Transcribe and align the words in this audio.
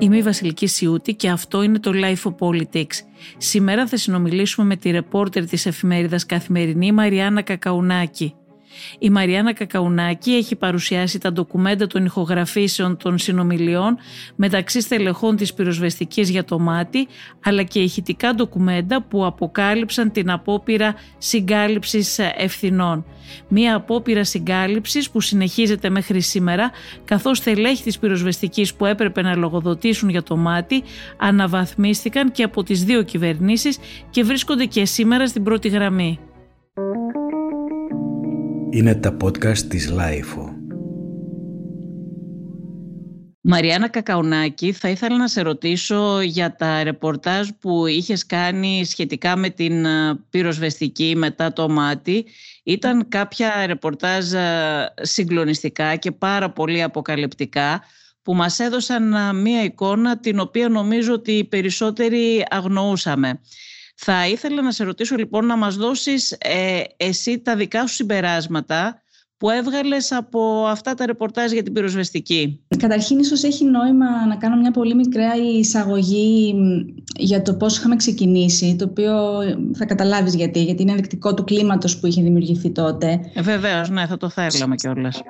Είμαι 0.00 0.16
η 0.16 0.22
Βασιλική 0.22 0.66
Σιούτη 0.66 1.14
και 1.14 1.28
αυτό 1.28 1.62
είναι 1.62 1.78
το 1.78 1.90
Life 1.94 2.30
of 2.30 2.34
Politics. 2.38 2.94
Σήμερα 3.36 3.86
θα 3.86 3.96
συνομιλήσουμε 3.96 4.66
με 4.66 4.76
τη 4.76 4.90
ρεπόρτερ 4.90 5.46
της 5.46 5.66
εφημερίδας 5.66 6.26
Καθημερινή 6.26 6.92
Μαριάννα 6.92 7.42
Κακαουνάκη. 7.42 8.34
Η 8.98 9.10
Μαριάννα 9.10 9.52
Κακαουνάκη 9.52 10.30
έχει 10.30 10.56
παρουσιάσει 10.56 11.18
τα 11.18 11.32
ντοκουμέντα 11.32 11.86
των 11.86 12.04
ηχογραφήσεων 12.04 12.96
των 12.96 13.18
συνομιλιών 13.18 13.96
μεταξύ 14.36 14.80
στελεχών 14.80 15.36
της 15.36 15.54
πυροσβεστικής 15.54 16.30
για 16.30 16.44
το 16.44 16.58
μάτι, 16.58 17.06
αλλά 17.44 17.62
και 17.62 17.80
ηχητικά 17.80 18.34
ντοκουμέντα 18.34 19.02
που 19.02 19.26
αποκάλυψαν 19.26 20.12
την 20.12 20.30
απόπειρα 20.30 20.94
συγκάλυψης 21.18 22.18
ευθυνών. 22.36 23.04
Μία 23.48 23.74
απόπειρα 23.74 24.24
συγκάλυψης 24.24 25.10
που 25.10 25.20
συνεχίζεται 25.20 25.90
μέχρι 25.90 26.20
σήμερα, 26.20 26.70
καθώς 27.04 27.38
στελέχη 27.38 27.82
της 27.82 27.98
πυροσβεστικής 27.98 28.74
που 28.74 28.86
έπρεπε 28.86 29.22
να 29.22 29.36
λογοδοτήσουν 29.36 30.08
για 30.08 30.22
το 30.22 30.36
Μάτι 30.36 30.82
αναβαθμίστηκαν 31.16 32.30
και 32.30 32.42
από 32.42 32.62
τις 32.62 32.84
δύο 32.84 33.02
κυβερνήσεις 33.02 33.78
και 34.10 34.24
βρίσκονται 34.24 34.64
και 34.64 34.84
σήμερα 34.84 35.26
στην 35.26 35.42
πρώτη 35.42 35.68
γραμμή. 35.68 36.18
Είναι 38.70 38.94
τα 38.94 39.16
podcast 39.22 39.58
της 39.58 39.90
LiFO. 39.90 40.52
Μαριάννα 43.40 43.88
Κακαουνάκη, 43.88 44.72
θα 44.72 44.88
ήθελα 44.88 45.16
να 45.16 45.28
σε 45.28 45.42
ρωτήσω 45.42 46.20
για 46.20 46.56
τα 46.56 46.82
ρεπορτάζ 46.82 47.48
που 47.60 47.86
είχες 47.86 48.26
κάνει 48.26 48.84
σχετικά 48.84 49.36
με 49.36 49.50
την 49.50 49.84
ε, 49.84 50.18
πυροσβεστική 50.30 51.14
μετά 51.16 51.52
το 51.52 51.68
Μάτι. 51.68 52.26
Ήταν 52.62 53.08
κάποια 53.08 53.66
ρεπορτάζ 53.66 54.32
ε, 54.32 54.92
συγκλονιστικά 55.00 55.96
και 55.96 56.12
πάρα 56.12 56.50
πολύ 56.50 56.82
αποκαλυπτικά 56.82 57.82
που 58.22 58.34
μας 58.34 58.58
έδωσαν 58.58 59.12
ε, 59.12 59.32
μία 59.32 59.62
εικόνα 59.62 60.18
την 60.18 60.38
οποία 60.38 60.68
νομίζω 60.68 61.12
ότι 61.12 61.32
οι 61.32 61.44
περισσότεροι 61.44 62.46
αγνοούσαμε. 62.50 63.40
Θα 64.00 64.26
ήθελα 64.28 64.62
να 64.62 64.72
σε 64.72 64.84
ρωτήσω 64.84 65.16
λοιπόν 65.16 65.46
να 65.46 65.56
μας 65.56 65.76
δώσεις 65.76 66.36
ε, 66.40 66.82
εσύ 66.96 67.38
τα 67.38 67.56
δικά 67.56 67.86
σου 67.86 67.94
συμπεράσματα 67.94 69.02
που 69.38 69.50
έβγαλες 69.50 70.12
από 70.12 70.64
αυτά 70.66 70.94
τα 70.94 71.06
ρεπορτάζ 71.06 71.52
για 71.52 71.62
την 71.62 71.72
πυροσβεστική. 71.72 72.60
Καταρχήν 72.78 73.18
ίσως 73.18 73.42
έχει 73.42 73.64
νόημα 73.64 74.26
να 74.26 74.36
κάνω 74.36 74.56
μια 74.56 74.70
πολύ 74.70 74.94
μικρά 74.94 75.30
εισαγωγή 75.58 76.54
για 77.16 77.42
το 77.42 77.54
πώς 77.54 77.76
είχαμε 77.76 77.96
ξεκινήσει, 77.96 78.76
το 78.78 78.84
οποίο 78.84 79.14
θα 79.74 79.84
καταλάβεις 79.84 80.34
γιατί, 80.34 80.62
γιατί 80.62 80.82
είναι 80.82 80.90
ενδεικτικό 80.90 81.34
του 81.34 81.44
κλίματος 81.44 81.98
που 81.98 82.06
είχε 82.06 82.22
δημιουργηθεί 82.22 82.70
τότε. 82.70 83.20
Ε, 83.34 83.42
βεβαίως, 83.42 83.90
ναι, 83.90 84.06
θα 84.06 84.16
το 84.16 84.28
θέλαμε 84.28 84.74
κιόλας. 84.74 85.20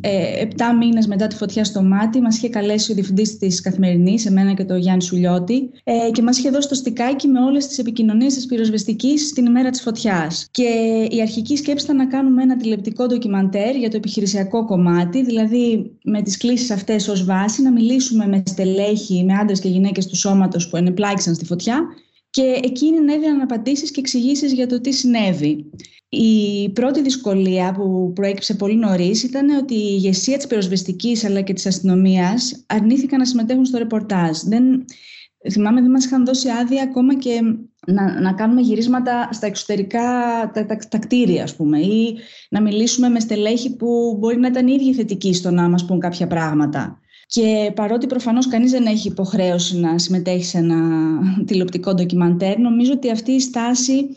Ε, 0.00 0.42
επτά 0.42 0.76
μήνες 0.76 1.06
μετά 1.06 1.26
τη 1.26 1.36
φωτιά 1.36 1.64
στο 1.64 1.82
μάτι 1.82 2.20
μας 2.20 2.36
είχε 2.36 2.48
καλέσει 2.48 2.92
ο 2.92 2.94
διευθυντής 2.94 3.38
της 3.38 3.60
Καθημερινής, 3.60 4.26
εμένα 4.26 4.54
και 4.54 4.64
το 4.64 4.76
Γιάννη 4.76 5.02
Σουλιώτη, 5.02 5.70
ε, 5.84 5.92
και 6.12 6.22
μας 6.22 6.38
είχε 6.38 6.50
δώσει 6.50 6.68
το 6.68 6.74
στικάκι 6.74 7.28
με 7.28 7.40
όλες 7.40 7.66
τις 7.66 7.78
επικοινωνίες 7.78 8.34
της 8.34 8.46
πυροσβεστικής 8.46 9.32
την 9.32 9.46
ημέρα 9.46 9.70
της 9.70 9.80
φωτιάς. 9.82 10.48
Και 10.50 10.68
η 11.10 11.20
αρχική 11.20 11.56
σκέψη 11.56 11.84
ήταν 11.84 11.96
να 11.96 12.06
κάνουμε 12.06 12.42
ένα 12.42 12.56
τηλεπτικό 12.56 13.06
ντοκιμαντέρ 13.18 13.76
για 13.76 13.90
το 13.90 13.96
επιχειρησιακό 13.96 14.64
κομμάτι, 14.64 15.24
δηλαδή 15.24 15.96
με 16.04 16.22
τις 16.22 16.36
κλήσεις 16.36 16.70
αυτές 16.70 17.08
ως 17.08 17.24
βάση 17.24 17.62
να 17.62 17.72
μιλήσουμε 17.72 18.26
με 18.26 18.42
στελέχη, 18.46 19.24
με 19.24 19.34
άντρες 19.34 19.60
και 19.60 19.68
γυναίκες 19.68 20.06
του 20.06 20.16
σώματος 20.16 20.68
που 20.68 20.76
ενεπλάκησαν 20.76 21.34
στη 21.34 21.44
φωτιά 21.44 21.80
και 22.30 22.60
εκείνοι 22.62 23.00
να 23.00 23.12
έδιναν 23.14 23.40
απαντήσεις 23.40 23.90
και 23.90 24.00
εξηγήσεις 24.00 24.52
για 24.52 24.66
το 24.66 24.80
τι 24.80 24.92
συνέβη. 24.92 25.70
Η 26.08 26.68
πρώτη 26.68 27.02
δυσκολία 27.02 27.72
που 27.72 28.12
προέκυψε 28.14 28.54
πολύ 28.54 28.76
νωρίς 28.76 29.22
ήταν 29.22 29.48
ότι 29.48 29.74
η 29.74 29.88
ηγεσία 29.90 30.36
της 30.36 30.46
πυροσβεστικής 30.46 31.24
αλλά 31.24 31.40
και 31.40 31.52
της 31.52 31.66
αστυνομίας 31.66 32.64
αρνήθηκαν 32.66 33.18
να 33.18 33.24
συμμετέχουν 33.24 33.64
στο 33.64 33.78
ρεπορτάζ. 33.78 34.38
Δεν, 34.38 34.84
θυμάμαι 35.50 35.80
δεν 35.80 35.90
μας 35.90 36.04
είχαν 36.04 36.24
δώσει 36.24 36.48
άδεια 36.48 36.82
ακόμα 36.82 37.18
και 37.18 37.40
να, 37.92 38.20
να 38.20 38.32
κάνουμε 38.32 38.60
γυρίσματα 38.60 39.28
στα 39.32 39.46
εξωτερικά 39.46 40.00
τα, 40.54 40.66
τα, 40.66 40.76
τα, 40.88 40.98
κτίρια 40.98 41.42
ας 41.42 41.54
πούμε 41.54 41.78
ή 41.78 42.16
να 42.48 42.60
μιλήσουμε 42.60 43.08
με 43.08 43.20
στελέχη 43.20 43.76
που 43.76 44.16
μπορεί 44.18 44.36
να 44.36 44.46
ήταν 44.46 44.68
ήδη 44.68 44.94
θετικοί 44.94 45.34
στο 45.34 45.50
να 45.50 45.68
μας 45.68 45.84
πούν 45.84 46.00
κάποια 46.00 46.26
πράγματα. 46.26 47.00
Και 47.26 47.72
παρότι 47.74 48.06
προφανώς 48.06 48.48
κανείς 48.48 48.70
δεν 48.70 48.86
έχει 48.86 49.08
υποχρέωση 49.08 49.78
να 49.78 49.98
συμμετέχει 49.98 50.44
σε 50.44 50.58
ένα 50.58 50.76
τηλεοπτικό 51.46 51.94
ντοκιμαντέρ, 51.94 52.58
νομίζω 52.58 52.92
ότι 52.92 53.10
αυτή 53.10 53.32
η 53.32 53.40
στάση 53.40 54.16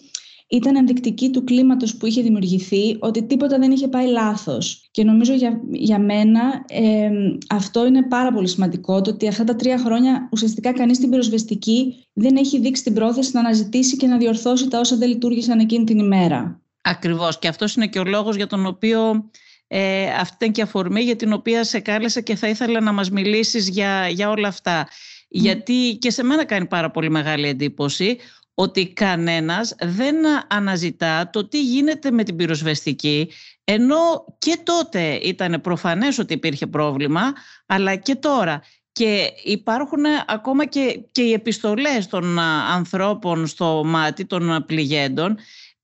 ήταν 0.52 0.76
ενδεικτική 0.76 1.30
του 1.30 1.44
κλίματος 1.44 1.96
που 1.98 2.06
είχε 2.06 2.22
δημιουργηθεί, 2.22 2.98
ότι 3.00 3.24
τίποτα 3.24 3.58
δεν 3.58 3.72
είχε 3.72 3.88
πάει 3.88 4.08
λάθος. 4.08 4.88
Και 4.92 5.04
νομίζω 5.04 5.34
για, 5.34 5.62
για 5.72 6.00
μένα 6.00 6.42
ε, 6.68 7.10
αυτό 7.50 7.86
είναι 7.86 8.04
πάρα 8.04 8.32
πολύ 8.32 8.48
σημαντικό, 8.48 9.02
το 9.02 9.10
ότι 9.10 9.28
αυτά 9.28 9.44
τα 9.44 9.56
τρία 9.56 9.78
χρόνια 9.78 10.30
ουσιαστικά 10.32 10.74
κανείς 10.74 10.98
στην 10.98 11.10
πυροσβεστική 11.10 12.06
δεν 12.14 12.36
έχει 12.36 12.60
δείξει 12.60 12.84
την 12.84 12.94
πρόθεση 12.94 13.32
να 13.34 13.40
αναζητήσει 13.40 13.98
και 13.98 14.08
να 14.08 14.18
διορθώσει 14.18 14.68
τα 14.68 14.80
όσα 14.80 14.96
δεν 14.96 15.10
λειτουργήσαν 15.10 15.60
εκείνη 15.60 15.84
την 15.84 16.00
ημέρα. 16.00 16.62
Ακριβώς 16.82 17.40
και 17.40 17.48
αυτός 17.48 17.76
είναι 17.76 17.88
και 17.88 18.00
ο 18.00 18.04
λόγος 18.04 18.36
για 18.36 18.48
τον 18.48 18.66
οποίο 18.66 19.30
ε, 19.68 20.10
αυτή 20.20 20.36
ήταν 20.36 20.52
και 20.52 20.62
αφορμή 20.62 21.02
για 21.02 21.16
την 21.16 21.34
οποία 21.34 21.64
σε 21.64 21.80
κάλεσα 21.80 22.22
και 22.22 22.36
θα 22.36 22.48
ήθελα 22.48 22.82
να 22.82 22.92
μας 22.92 23.10
μιλήσεις 23.10 23.70
για, 23.70 24.08
για 24.10 24.30
όλα 24.30 24.48
αυτά. 24.48 24.88
Γιατί 25.28 25.98
και 26.02 26.12
σε 26.12 26.24
μένα 26.24 26.46
κάνει 26.46 26.66
πάρα 26.66 26.92
πολύ 26.92 27.10
μεγάλη 27.10 27.48
εντύπωση 27.48 28.18
ότι 28.54 28.94
κανένας 28.94 29.76
δεν 29.80 30.16
αναζητά 30.48 31.30
το 31.30 31.48
τι 31.48 31.64
γίνεται 31.64 32.12
με 32.12 32.24
την 32.24 32.36
πυροσβεστική 32.36 33.32
ενώ 33.64 34.26
και 34.38 34.60
τότε 34.64 35.14
ήταν 35.14 35.62
προφανές 35.62 36.20
ότι 36.20 36.34
υπήρχε 36.34 36.68
πρόβλημα 36.68 37.22
αλλά 37.66 37.96
και 37.96 38.16
τώρα. 38.16 38.62
Και 38.94 39.30
υπάρχουν 39.44 40.04
ακόμα 40.28 40.66
και, 40.66 41.02
και 41.12 41.22
οι 41.22 41.34
επιστολές 41.34 42.08
των 42.08 42.40
ανθρώπων 42.74 43.48
στο 43.48 43.84
μάτι 43.86 44.26
των 44.26 44.64
πληγέντων 44.68 45.38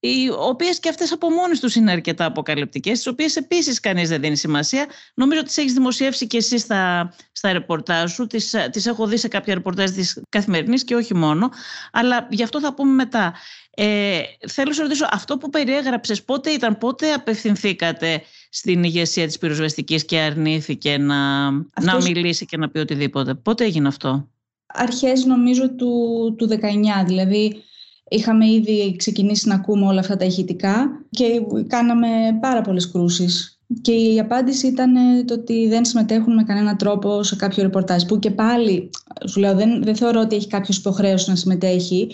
οι 0.07 0.29
οποίες 0.39 0.79
και 0.79 0.89
αυτές 0.89 1.11
από 1.11 1.29
μόνες 1.29 1.59
τους 1.59 1.75
είναι 1.75 1.91
αρκετά 1.91 2.25
αποκαλυπτικές, 2.25 2.97
τις 2.97 3.07
οποίες 3.07 3.35
επίσης 3.35 3.79
κανείς 3.79 4.09
δεν 4.09 4.21
δίνει 4.21 4.37
σημασία. 4.37 4.85
Νομίζω 5.13 5.39
ότι 5.39 5.47
τις 5.47 5.57
έχεις 5.57 5.73
δημοσιεύσει 5.73 6.27
και 6.27 6.37
εσύ 6.37 6.57
στα, 6.57 7.13
στα 7.31 7.51
ρεπορτάζ 7.53 8.11
σου. 8.11 8.27
Τις 8.71 8.85
έχω 8.85 9.07
δει 9.07 9.17
σε 9.17 9.27
κάποια 9.27 9.53
ρεπορτάζ 9.53 9.91
της 9.91 10.21
καθημερινής 10.29 10.83
και 10.83 10.95
όχι 10.95 11.15
μόνο. 11.15 11.49
Αλλά 11.91 12.27
γι' 12.29 12.43
αυτό 12.43 12.59
θα 12.59 12.73
πούμε 12.73 12.91
μετά. 12.91 13.33
Ε, 13.79 14.21
θέλω 14.47 14.67
να 14.67 14.73
σε 14.73 14.81
ρωτήσω, 14.81 15.07
αυτό 15.11 15.37
που 15.37 15.49
περιέγραψες, 15.49 16.23
πότε 16.23 16.49
ήταν, 16.49 16.77
πότε 16.77 17.13
απευθυνθήκατε 17.13 18.21
στην 18.49 18.83
ηγεσία 18.83 19.27
της 19.27 19.37
πυροσβεστικής 19.37 20.05
και 20.05 20.19
αρνήθηκε 20.19 20.97
να, 20.97 21.51
να 21.81 21.95
μιλήσει 22.03 22.45
και 22.45 22.57
να 22.57 22.69
πει 22.69 22.79
οτιδήποτε; 22.79 23.33
Πότε 23.33 23.63
έγινε 23.63 23.87
αυτό; 23.87 24.29
Αρχές 24.65 25.25
νομίζω 25.25 25.69
του, 25.69 26.35
του 26.37 26.47
19, 26.47 27.05
δηλαδή 27.05 27.63
Είχαμε 28.09 28.51
ήδη 28.51 28.95
ξεκινήσει 28.95 29.47
να 29.47 29.55
ακούμε 29.55 29.85
όλα 29.85 29.99
αυτά 29.99 30.17
τα 30.17 30.25
ηχητικά 30.25 31.05
και 31.09 31.25
κάναμε 31.67 32.07
πάρα 32.41 32.61
πολλές 32.61 32.91
κρούσεις. 32.91 33.61
Και 33.81 33.91
η 33.91 34.19
απάντηση 34.19 34.67
ήταν 34.67 34.93
το 35.25 35.33
ότι 35.33 35.67
δεν 35.67 35.85
συμμετέχουν 35.85 36.33
με 36.33 36.43
κανένα 36.43 36.75
τρόπο 36.75 37.23
σε 37.23 37.35
κάποιο 37.35 37.63
ρεπορτάζ. 37.63 38.03
Που 38.03 38.19
και 38.19 38.31
πάλι, 38.31 38.89
σου 39.27 39.39
λέω, 39.39 39.55
δεν, 39.55 39.83
δεν 39.83 39.95
θεωρώ 39.95 40.19
ότι 40.19 40.35
έχει 40.35 40.47
κάποιος 40.47 40.77
υποχρέωση 40.77 41.29
να 41.29 41.35
συμμετέχει. 41.35 42.11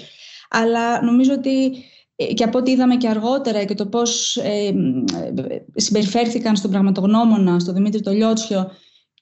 Αλλά 0.49 1.03
νομίζω 1.03 1.33
ότι 1.33 1.71
ε, 2.15 2.33
και 2.33 2.43
από 2.43 2.57
ό,τι 2.57 2.71
είδαμε 2.71 2.95
και 2.95 3.07
αργότερα 3.07 3.63
και 3.63 3.73
το 3.73 3.85
πώς 3.85 4.35
ε, 4.35 4.73
συμπεριφέρθηκαν 5.75 6.55
στον 6.55 6.71
πραγματογνώμονα, 6.71 7.59
στον 7.59 7.73
Δημήτρη 7.73 8.01
Τολιότσιο 8.01 8.71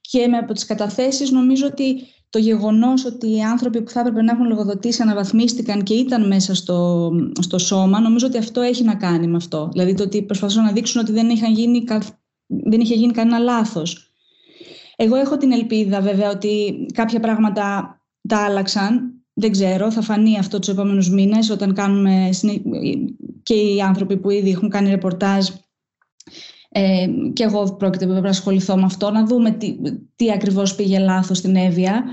και 0.02 0.28
με 0.28 0.38
από 0.38 0.54
τις 0.54 0.66
καταθέσεις 0.66 1.32
νομίζω 1.32 1.66
ότι 1.66 2.02
το 2.32 2.40
γεγονός 2.40 3.06
ότι 3.06 3.36
οι 3.36 3.42
άνθρωποι 3.42 3.82
που 3.82 3.90
θα 3.90 4.00
έπρεπε 4.00 4.22
να 4.22 4.32
έχουν 4.32 4.48
λογοδοτήσει 4.48 5.02
αναβαθμίστηκαν 5.02 5.84
και 5.84 5.94
ήταν 5.94 6.28
μέσα 6.28 6.56
στο, 6.56 7.12
στο 7.40 7.58
σώμα, 7.58 8.00
νομίζω 8.00 8.28
ότι 8.28 8.38
αυτό 8.38 8.62
έχει 8.62 8.84
να 8.84 8.96
κάνει 8.96 9.28
με 9.28 9.36
αυτό. 9.36 9.70
Δηλαδή 9.72 9.94
το 9.94 10.04
ότι 10.04 10.22
προσπαθούν 10.22 10.64
να 10.64 10.72
δείξουν 10.72 11.02
ότι 11.02 11.12
δεν, 11.12 11.30
είχαν 11.30 11.54
γίνει, 11.54 11.84
δεν 12.48 12.80
είχε 12.80 12.96
γίνει 12.96 13.14
κανένα 13.14 13.38
λάθος. 13.38 14.14
Εγώ 14.96 15.16
έχω 15.16 15.38
την 15.38 15.52
ελπίδα 15.52 16.02
βέβαια 16.02 16.30
ότι 16.30 16.86
κάποια 16.94 17.20
πράγματα 17.20 17.96
τα 18.28 18.38
άλλαξαν. 18.38 19.14
Δεν 19.34 19.52
ξέρω, 19.52 19.92
θα 19.92 20.02
φανεί 20.02 20.38
αυτό 20.38 20.60
τους 20.60 20.70
επόμενους 20.70 21.10
μήνες 21.10 21.50
όταν 21.50 21.74
κάνουμε 21.74 22.30
και 23.44 23.54
οι 23.54 23.82
άνθρωποι 23.82 24.18
που 24.18 24.30
ήδη 24.30 24.50
έχουν 24.50 24.70
κάνει 24.70 24.90
ρεπορτάζ 24.90 25.50
ε, 26.74 27.08
και 27.34 27.44
εγώ 27.44 27.76
πρόκειται 27.76 28.06
να 28.06 28.30
ασχοληθώ 28.30 28.76
με 28.76 28.86
αυτό, 28.86 29.12
να 29.12 29.26
δούμε 29.26 29.52
τι, 29.52 29.76
τι 30.16 30.32
ακριβώς 30.32 30.76
πήγε 30.76 31.00
λάθος 31.00 31.38
στην 31.38 31.56
Εύβοια 31.56 32.04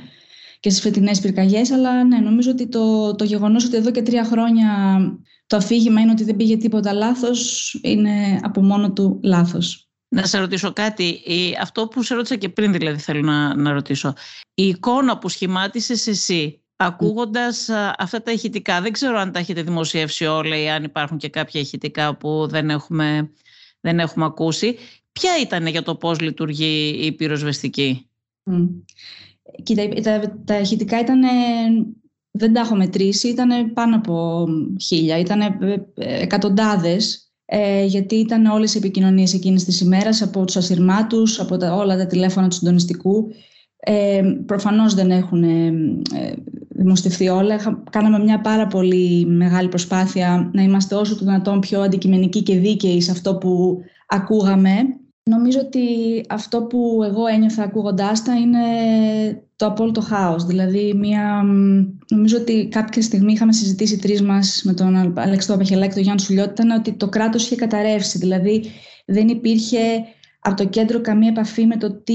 και 0.60 0.70
στις 0.70 0.82
φετινές 0.82 1.20
πυρκαγιές, 1.20 1.70
αλλά 1.70 2.04
ναι, 2.04 2.18
νομίζω 2.18 2.50
ότι 2.50 2.68
το, 2.68 3.14
το 3.14 3.24
γεγονός 3.24 3.64
ότι 3.64 3.76
εδώ 3.76 3.90
και 3.90 4.02
τρία 4.02 4.24
χρόνια 4.24 4.98
το 5.46 5.56
αφήγημα 5.56 6.00
είναι 6.00 6.10
ότι 6.10 6.24
δεν 6.24 6.36
πήγε 6.36 6.56
τίποτα 6.56 6.92
λάθος, 6.92 7.72
είναι 7.82 8.40
από 8.42 8.62
μόνο 8.62 8.92
του 8.92 9.20
λάθος. 9.22 9.88
Να 10.08 10.26
σε 10.26 10.38
ρωτήσω 10.38 10.72
κάτι, 10.72 11.20
αυτό 11.60 11.88
που 11.88 12.02
σε 12.02 12.14
ρώτησα 12.14 12.36
και 12.36 12.48
πριν 12.48 12.72
δηλαδή 12.72 12.98
θέλω 12.98 13.20
να, 13.20 13.54
να 13.54 13.72
ρωτήσω. 13.72 14.12
Η 14.54 14.66
εικόνα 14.66 15.18
που 15.18 15.28
σχημάτισες 15.28 16.06
εσύ 16.06 16.62
ακούγοντας 16.76 17.68
αυτά 17.98 18.22
τα 18.22 18.32
ηχητικά, 18.32 18.80
δεν 18.80 18.92
ξέρω 18.92 19.18
αν 19.18 19.32
τα 19.32 19.38
έχετε 19.38 19.62
δημοσιεύσει 19.62 20.24
όλα 20.24 20.56
ή 20.56 20.70
αν 20.70 20.84
υπάρχουν 20.84 21.18
και 21.18 21.28
κάποια 21.28 21.60
ηχητικά 21.60 22.16
που 22.16 22.46
δεν 22.46 22.70
έχουμε 22.70 23.30
δεν 23.88 23.98
έχουμε 23.98 24.24
ακούσει. 24.24 24.76
Ποια 25.12 25.30
ήταν 25.42 25.66
για 25.66 25.82
το 25.82 25.94
πώς 25.94 26.20
λειτουργεί 26.20 26.98
η 27.00 27.12
πυροσβεστική; 27.12 28.08
Κοίτα, 29.62 29.88
τα, 29.88 30.40
τα 30.44 30.58
ηχητικά 30.58 31.00
ήταν, 31.00 31.20
δεν 32.30 32.52
τα 32.52 32.60
έχω 32.60 32.76
μετρήσει, 32.76 33.28
ήταν 33.28 33.72
πάνω 33.72 33.96
από 33.96 34.46
χίλια, 34.80 35.18
ήταν 35.18 35.40
εκατοντάδες, 35.94 37.32
ε, 37.44 37.84
γιατί 37.84 38.14
ήταν 38.14 38.46
όλες 38.46 38.74
οι 38.74 38.78
επικοινωνίες 38.78 39.34
εκείνης 39.34 39.64
της 39.64 39.80
ημέρας, 39.80 40.22
από 40.22 40.44
τους 40.44 40.56
ασυρμάτους, 40.56 41.40
από 41.40 41.56
τα, 41.56 41.74
όλα 41.74 41.96
τα 41.96 42.06
τηλέφωνα 42.06 42.48
του 42.48 42.54
συντονιστικού. 42.54 43.30
Ε, 43.76 44.22
προφανώς 44.46 44.94
δεν 44.94 45.10
έχουν 45.10 45.42
ε, 45.42 45.72
δημοστευθεί 46.78 47.28
όλα. 47.28 47.82
Κάναμε 47.90 48.18
μια 48.18 48.40
πάρα 48.40 48.66
πολύ 48.66 49.26
μεγάλη 49.26 49.68
προσπάθεια 49.68 50.50
να 50.52 50.62
είμαστε 50.62 50.94
όσο 50.94 51.16
το 51.16 51.24
δυνατόν 51.24 51.60
πιο 51.60 51.80
αντικειμενικοί 51.80 52.42
και 52.42 52.58
δίκαιοι 52.58 53.00
σε 53.00 53.10
αυτό 53.10 53.36
που 53.36 53.80
ακούγαμε. 54.06 54.72
Νομίζω 55.22 55.58
ότι 55.60 55.80
αυτό 56.28 56.62
που 56.62 57.02
εγώ 57.04 57.26
ένιωθα 57.26 57.62
ακούγοντάς 57.62 58.22
τα 58.22 58.34
είναι 58.34 58.58
το 59.56 59.66
απόλυτο 59.66 60.00
χάος. 60.00 60.44
Δηλαδή, 60.44 60.94
μια, 60.94 61.42
νομίζω 62.10 62.36
ότι 62.36 62.68
κάποια 62.68 63.02
στιγμή 63.02 63.32
είχαμε 63.32 63.52
συζητήσει 63.52 63.98
τρεις 63.98 64.22
μας 64.22 64.62
με 64.64 64.72
τον 64.72 65.12
Αλέξη 65.16 65.56
Παχελάκη 65.56 65.88
και 65.88 65.94
τον 65.94 66.02
Γιάννη 66.02 66.20
Σουλιώτη, 66.20 66.50
ήταν 66.50 66.70
ότι 66.70 66.92
το 66.92 67.08
κράτος 67.08 67.44
είχε 67.44 67.54
καταρρεύσει. 67.54 68.18
Δηλαδή, 68.18 68.64
δεν 69.06 69.28
υπήρχε 69.28 69.78
από 70.40 70.56
το 70.56 70.66
κέντρο 70.66 71.00
καμία 71.00 71.28
επαφή 71.28 71.66
με, 71.66 71.76
το 71.76 71.92
τι, 71.92 72.14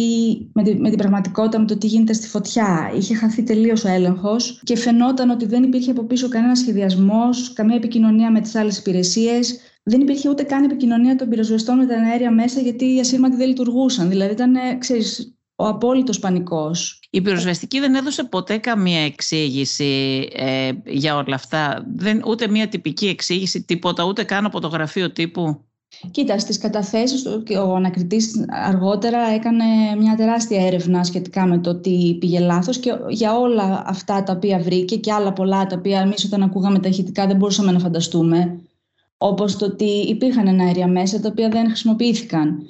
με, 0.53 0.63
τη, 0.63 0.75
με 0.75 0.89
την 0.89 0.97
πραγματικότητα, 0.97 1.59
με 1.59 1.65
το 1.65 1.77
τι 1.77 1.87
γίνεται 1.87 2.13
στη 2.13 2.27
φωτιά. 2.27 2.91
Είχε 2.95 3.15
χαθεί 3.15 3.43
τελείως 3.43 3.83
ο 3.83 3.89
έλεγχος 3.89 4.61
και 4.63 4.77
φαινόταν 4.77 5.29
ότι 5.29 5.45
δεν 5.45 5.63
υπήρχε 5.63 5.91
από 5.91 6.03
πίσω 6.03 6.29
κανένα 6.29 6.55
σχεδιασμός, 6.55 7.53
καμία 7.53 7.75
επικοινωνία 7.75 8.31
με 8.31 8.41
τις 8.41 8.55
άλλες 8.55 8.77
υπηρεσίες. 8.77 9.59
Δεν 9.83 10.01
υπήρχε 10.01 10.29
ούτε 10.29 10.43
καν 10.43 10.63
επικοινωνία 10.63 11.15
των 11.15 11.29
πυροσβεστών 11.29 11.77
με 11.77 11.85
τα 11.85 11.95
αέρια 11.95 12.31
μέσα, 12.31 12.59
γιατί 12.59 12.95
οι 12.95 12.99
ασύρματοι 12.99 13.35
δεν 13.35 13.47
λειτουργούσαν. 13.47 14.09
Δηλαδή 14.09 14.31
ήταν, 14.31 14.55
ξέρεις, 14.77 15.37
ο 15.55 15.67
απόλυτος 15.67 16.19
πανικός. 16.19 16.99
Η 17.09 17.21
πυροσβεστική 17.21 17.79
δεν 17.79 17.95
έδωσε 17.95 18.23
ποτέ 18.23 18.57
καμία 18.57 18.99
εξήγηση 18.99 20.27
ε, 20.33 20.71
για 20.85 21.15
όλα 21.15 21.35
αυτά. 21.35 21.85
Δεν, 21.95 22.21
ούτε 22.25 22.47
μια 22.47 22.67
τυπική 22.67 23.07
εξήγηση, 23.07 23.63
τίποτα, 23.63 24.03
ούτε 24.03 24.23
καν 24.23 24.45
από 24.45 24.59
το 24.59 24.67
γραφείο 24.67 25.11
τύπου. 25.11 25.65
Κοίτα, 26.11 26.39
στις 26.39 26.57
καταθέσεις 26.57 27.25
ο 27.65 27.75
ανακριτής 27.75 28.45
αργότερα 28.49 29.19
έκανε 29.19 29.63
μια 29.97 30.15
τεράστια 30.15 30.65
έρευνα 30.65 31.03
σχετικά 31.03 31.45
με 31.45 31.57
το 31.57 31.75
τι 31.75 32.15
πήγε 32.19 32.39
λάθος 32.39 32.77
και 32.77 32.91
για 33.09 33.37
όλα 33.37 33.83
αυτά 33.85 34.23
τα 34.23 34.33
οποία 34.33 34.59
βρήκε 34.59 34.97
και 34.97 35.13
άλλα 35.13 35.33
πολλά 35.33 35.65
τα 35.65 35.75
οποία 35.79 35.99
εμείς 35.99 36.25
όταν 36.25 36.43
ακούγαμε 36.43 36.79
τα 36.79 36.87
ηχητικά 36.87 37.27
δεν 37.27 37.37
μπορούσαμε 37.37 37.71
να 37.71 37.79
φανταστούμε 37.79 38.59
όπως 39.17 39.57
το 39.57 39.65
ότι 39.65 39.85
υπήρχαν 39.85 40.59
αέρια 40.59 40.87
μέσα 40.87 41.19
τα 41.19 41.29
οποία 41.31 41.49
δεν 41.49 41.65
χρησιμοποιήθηκαν. 41.67 42.67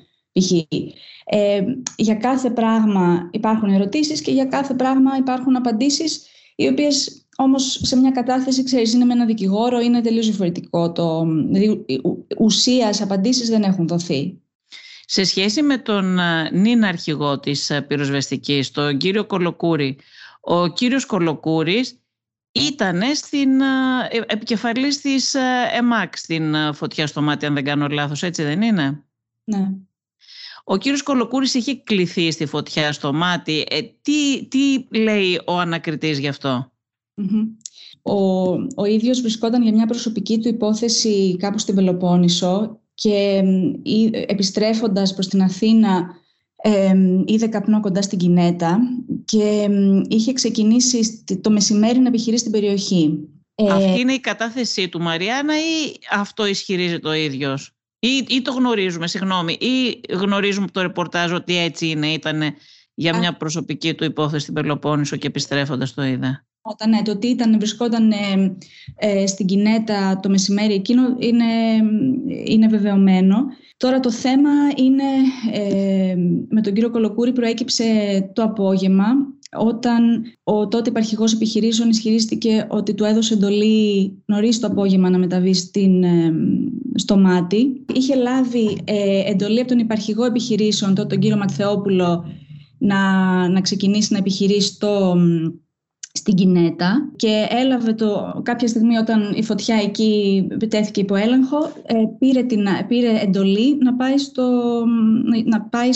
Ε, 1.25 1.61
για 1.95 2.15
κάθε 2.15 2.49
πράγμα 2.49 3.29
υπάρχουν 3.31 3.69
ερωτήσεις 3.69 4.21
και 4.21 4.31
για 4.31 4.45
κάθε 4.45 4.73
πράγμα 4.73 5.17
υπάρχουν 5.17 5.55
απαντήσεις 5.55 6.25
οι 6.55 6.67
οποίες 6.67 7.22
όμως 7.44 7.80
σε 7.84 7.95
μια 7.95 8.12
κατάθεση, 8.12 8.63
ξέρεις, 8.63 8.94
είναι 8.94 9.06
με 9.06 9.13
ένα 9.13 9.25
δικηγόρο, 9.25 9.80
είναι 9.80 10.01
τελείως 10.01 10.25
διαφορετικό. 10.25 10.92
Το, 10.92 11.25
δηλαδή, 11.25 11.86
ουσίας 12.38 13.01
απαντήσεις 13.01 13.50
δεν 13.50 13.63
έχουν 13.63 13.88
δοθεί. 13.88 14.42
Σε 15.06 15.24
σχέση 15.24 15.62
με 15.62 15.78
τον 15.78 16.19
νυν 16.51 16.84
αρχηγό 16.84 17.40
της 17.40 17.72
πυροσβεστικής, 17.88 18.72
τον 18.72 18.98
κύριο 18.98 19.25
Κολοκούρη, 19.25 19.98
ο 20.42 20.68
κύριος 20.68 21.06
Κολοκούρης 21.06 22.00
ήταν 22.51 23.01
στην 23.16 23.62
ε, 23.62 23.66
επικεφαλής 24.28 25.01
της 25.01 25.36
ΕΜΑΚ 25.78 26.18
στην 26.18 26.56
φωτιά 26.74 27.07
στο 27.07 27.22
μάτι, 27.22 27.45
αν 27.45 27.54
δεν 27.54 27.63
κάνω 27.63 27.88
λάθος, 27.88 28.24
έτσι 28.24 28.44
δεν 28.44 28.62
είναι; 28.62 29.04
Ναι. 29.44 29.69
Ο 30.63 30.78
κύριος 30.78 31.04
Κολοκούρης 31.04 31.54
είχε 31.54 31.75
κληθεί 31.75 32.31
στη 32.31 32.45
φωτιά 32.45 32.92
στο 32.92 33.13
μάτι. 33.13 33.66
Ε, 33.69 33.81
τι, 34.01 34.48
τι 34.48 34.88
λέει 35.00 35.42
ο 35.45 35.60
ανακριτής 35.60 36.19
γι' 36.19 36.28
αυτο 36.28 36.72
Ο, 38.01 38.51
ο 38.75 38.86
ίδιος 38.86 39.21
βρισκόταν 39.21 39.63
για 39.63 39.74
μια 39.74 39.86
προσωπική 39.86 40.39
του 40.39 40.48
υπόθεση 40.48 41.38
κάπου 41.38 41.57
στην 41.57 41.75
Πελοπόννησο 41.75 42.80
και 42.94 43.44
επιστρέφοντας 44.27 45.13
προς 45.13 45.27
την 45.27 45.42
Αθήνα 45.42 46.21
ε, 46.56 46.94
είδε 47.25 47.48
καπνό 47.48 47.80
κοντά 47.80 48.01
στην 48.01 48.18
Κινέτα 48.18 48.80
και 49.25 49.69
είχε 50.07 50.33
ξεκινήσει 50.33 51.24
το 51.42 51.51
μεσημέρι 51.51 52.00
να 52.00 52.07
επιχειρεί 52.07 52.38
στην 52.38 52.51
περιοχή. 52.51 53.19
Ε, 53.56 53.71
Αυτή 53.71 54.00
είναι 54.00 54.13
η 54.13 54.19
κατάθεσή 54.19 54.89
του 54.89 55.01
Μαριάννα 55.01 55.57
ή 55.57 55.94
αυτό 56.12 56.45
ισχυρίζεται 56.45 57.07
ο 57.07 57.13
ίδιος; 57.13 57.75
Ή, 58.00 58.25
ή 58.27 58.42
το 58.42 58.51
γνωρίζουμε, 58.51 59.07
συγγνώμη, 59.07 59.54
ή 59.54 60.01
γνωρίζουμε 60.13 60.68
το 60.68 60.81
ρεπορτάζ 60.81 61.31
ότι 61.31 61.57
έτσι 61.57 61.88
είναι, 61.88 62.07
ήταν 62.07 62.42
για 62.94 63.18
μια 63.18 63.38
προσωπική 63.38 63.94
του 63.94 64.04
υπόθεση 64.04 64.42
στην 64.42 64.54
Πελοπόννησο 64.54 65.16
και 65.16 65.27
επιστρέφοντας 65.27 65.94
το 65.94 66.04
είδε; 66.04 66.45
Όταν 66.65 66.89
ναι, 66.89 67.01
το 67.01 67.12
ότι 67.12 67.27
ήταν, 67.27 67.56
βρισκόταν 67.60 68.12
ε, 68.12 68.56
ε, 68.95 69.27
στην 69.27 69.45
Κινέτα 69.45 70.19
το 70.21 70.30
μεσημέρι 70.30 70.74
εκείνο 70.74 71.01
είναι, 71.19 71.44
είναι 72.45 72.68
βεβαιωμένο. 72.68 73.36
Τώρα 73.77 74.00
το 74.00 74.12
θέμα 74.12 74.50
είναι, 74.75 75.04
ε, 75.51 76.15
με 76.50 76.62
τον 76.62 76.74
κύριο 76.74 76.89
Κολοκούρη 76.89 77.33
προέκυψε 77.33 77.86
το 78.33 78.44
απόγευμα 78.44 79.06
όταν 79.57 80.24
ο 80.44 80.68
τότε 80.68 80.89
υπαρχηγός 80.89 81.33
επιχειρήσεων 81.33 81.89
ισχυρίστηκε 81.89 82.68
ότι 82.69 82.94
του 82.94 83.04
έδωσε 83.04 83.33
εντολή 83.33 84.12
νωρίς 84.25 84.59
το 84.59 84.68
απόγευμα 84.68 85.09
να 85.09 85.18
μεταβεί 85.18 85.54
στην, 85.54 86.04
ε, 86.04 86.33
στο 86.95 87.18
μάτι. 87.18 87.86
Είχε 87.94 88.16
λάβει 88.16 88.77
ε, 88.83 89.31
εντολή 89.31 89.59
από 89.59 89.69
τον 89.69 89.80
υπαρχηγό 89.80 90.25
επιχειρήσεων, 90.25 90.95
τότε 90.95 91.07
τον 91.07 91.19
κύριο 91.19 91.38
Ματθεόπουλο, 91.38 92.25
να, 92.77 93.01
να 93.50 93.62
ξεκινήσει 93.62 94.13
να 94.13 94.18
επιχειρήσει 94.18 94.80
το, 94.80 95.16
στην 96.15 96.33
Κινέτα 96.33 97.10
και 97.15 97.48
έλαβε 97.50 97.94
το, 97.94 98.42
κάποια 98.44 98.68
στιγμή 98.68 98.98
όταν 98.98 99.33
η 99.36 99.44
φωτιά 99.44 99.75
εκεί 99.75 100.48
επιτέθηκε 100.51 101.01
υπό 101.01 101.15
έλεγχο 101.15 101.71
ε, 101.86 101.94
πήρε, 102.19 102.44
την, 102.44 102.68
πήρε 102.88 103.19
εντολή 103.19 103.77
να 103.81 103.94
πάει, 103.94 104.18
στο, 104.18 104.44
να 105.45 105.62
πάει 105.62 105.89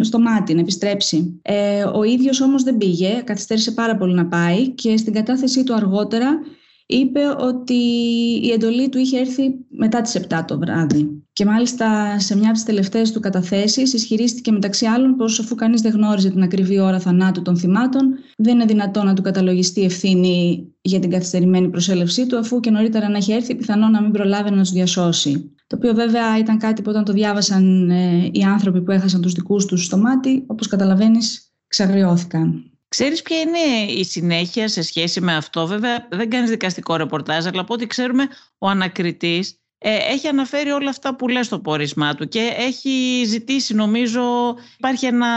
στο 0.00 0.18
μάτι, 0.18 0.54
να 0.54 0.60
επιστρέψει. 0.60 1.40
Ε, 1.42 1.84
ο 1.84 2.02
ίδιος 2.02 2.40
όμως 2.40 2.62
δεν 2.62 2.76
πήγε, 2.76 3.22
καθυστέρησε 3.24 3.72
πάρα 3.72 3.96
πολύ 3.96 4.14
να 4.14 4.26
πάει 4.26 4.68
και 4.68 4.96
στην 4.96 5.12
κατάθεσή 5.12 5.64
του 5.64 5.74
αργότερα 5.74 6.40
είπε 6.86 7.20
ότι 7.38 7.74
η 8.42 8.50
εντολή 8.50 8.88
του 8.88 8.98
είχε 8.98 9.18
έρθει 9.18 9.42
μετά 9.68 10.00
τις 10.00 10.20
7 10.28 10.44
το 10.46 10.58
βράδυ. 10.58 11.22
Και 11.32 11.44
μάλιστα 11.44 12.18
σε 12.18 12.36
μια 12.36 12.44
από 12.44 12.52
τις 12.52 12.64
τελευταίες 12.64 13.12
του 13.12 13.20
καταθέσεις 13.20 13.92
ισχυρίστηκε 13.92 14.52
μεταξύ 14.52 14.86
άλλων 14.86 15.16
πως 15.16 15.38
αφού 15.38 15.54
κανείς 15.54 15.80
δεν 15.80 15.92
γνώριζε 15.92 16.30
την 16.30 16.42
ακριβή 16.42 16.78
ώρα 16.78 17.00
θανάτου 17.00 17.42
των 17.42 17.56
θυμάτων 17.56 18.14
δεν 18.36 18.54
είναι 18.54 18.64
δυνατό 18.64 19.02
να 19.02 19.14
του 19.14 19.22
καταλογιστεί 19.22 19.82
ευθύνη 19.82 20.66
για 20.80 20.98
την 20.98 21.10
καθυστερημένη 21.10 21.68
προσέλευσή 21.68 22.26
του 22.26 22.38
αφού 22.38 22.60
και 22.60 22.70
νωρίτερα 22.70 23.08
να 23.08 23.16
έχει 23.16 23.32
έρθει 23.32 23.54
πιθανό 23.54 23.88
να 23.88 24.02
μην 24.02 24.10
προλάβει 24.10 24.50
να 24.50 24.56
τους 24.56 24.70
διασώσει. 24.70 25.54
Το 25.66 25.76
οποίο 25.76 25.94
βέβαια 25.94 26.38
ήταν 26.38 26.58
κάτι 26.58 26.82
που 26.82 26.90
όταν 26.90 27.04
το 27.04 27.12
διάβασαν 27.12 27.90
ε, 27.90 28.30
οι 28.32 28.42
άνθρωποι 28.42 28.82
που 28.82 28.90
έχασαν 28.90 29.20
τους 29.20 29.32
δικούς 29.32 29.66
τους 29.66 29.84
στο 29.84 29.96
μάτι, 29.96 30.44
όπως 30.46 30.66
καταλαβαίνεις, 30.66 31.52
ξαγριώθηκαν. 31.66 32.71
Ξέρεις 32.92 33.22
ποια 33.22 33.40
είναι 33.40 33.92
η 33.92 34.04
συνέχεια 34.04 34.68
σε 34.68 34.82
σχέση 34.82 35.20
με 35.20 35.36
αυτό; 35.36 35.66
Βέβαια 35.66 36.08
δεν 36.10 36.30
κάνεις 36.30 36.50
δικαστικό 36.50 36.96
ρεπορτάζ, 36.96 37.46
αλλά 37.46 37.60
από 37.60 37.74
ό,τι 37.74 37.86
ξέρουμε 37.86 38.28
ο 38.58 38.68
ανακριτής 38.68 39.60
ε, 39.78 39.96
έχει 39.96 40.28
αναφέρει 40.28 40.70
όλα 40.70 40.90
αυτά 40.90 41.16
που 41.16 41.28
λέει 41.28 41.42
στο 41.42 41.60
πόρισμά 41.60 42.14
του 42.14 42.28
και 42.28 42.52
έχει 42.56 43.24
ζητήσει 43.26 43.74
νομίζω 43.74 44.22
υπάρχει 44.76 45.06
ένα 45.06 45.28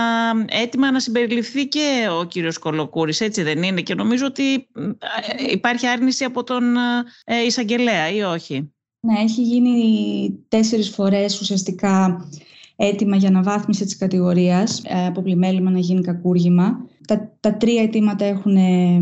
αίτημα 0.49 0.91
να 0.91 0.99
συμπεριληφθεί 0.99 1.67
και 1.67 2.07
ο 2.19 2.23
κύριος 2.23 2.57
Κολοκούρης, 2.57 3.21
έτσι 3.21 3.43
δεν 3.43 3.63
είναι; 3.63 3.81
Και 3.81 3.95
νομίζω 3.95 4.25
ότι 4.25 4.53
ε, 4.53 5.51
υπάρχει 5.51 5.87
άρνηση 5.87 6.23
από 6.23 6.43
τον 6.43 6.75
ε, 7.23 7.43
εισαγγελέα 7.45 8.09
ή 8.09 8.21
όχι; 8.21 8.73
Ναι, 8.99 9.19
έχει 9.19 9.41
γίνει 9.41 10.45
τέσσερις 10.47 10.89
φορές 10.89 11.39
ουσιαστικά 11.39 12.27
έτοιμα 12.75 13.15
για 13.15 13.29
αναβάθμιση 13.29 13.85
της 13.85 13.97
κατηγορίας 13.97 14.81
από 15.07 15.21
πλημέλημα 15.21 15.71
να 15.71 15.79
γίνει 15.79 16.01
κακούργημα. 16.01 16.85
Τα, 17.07 17.37
τα 17.39 17.53
τρία 17.57 17.81
αιτήματα 17.81 18.25
έχουν 18.25 18.55
ε, 18.55 19.01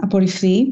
απορριφθεί. 0.00 0.66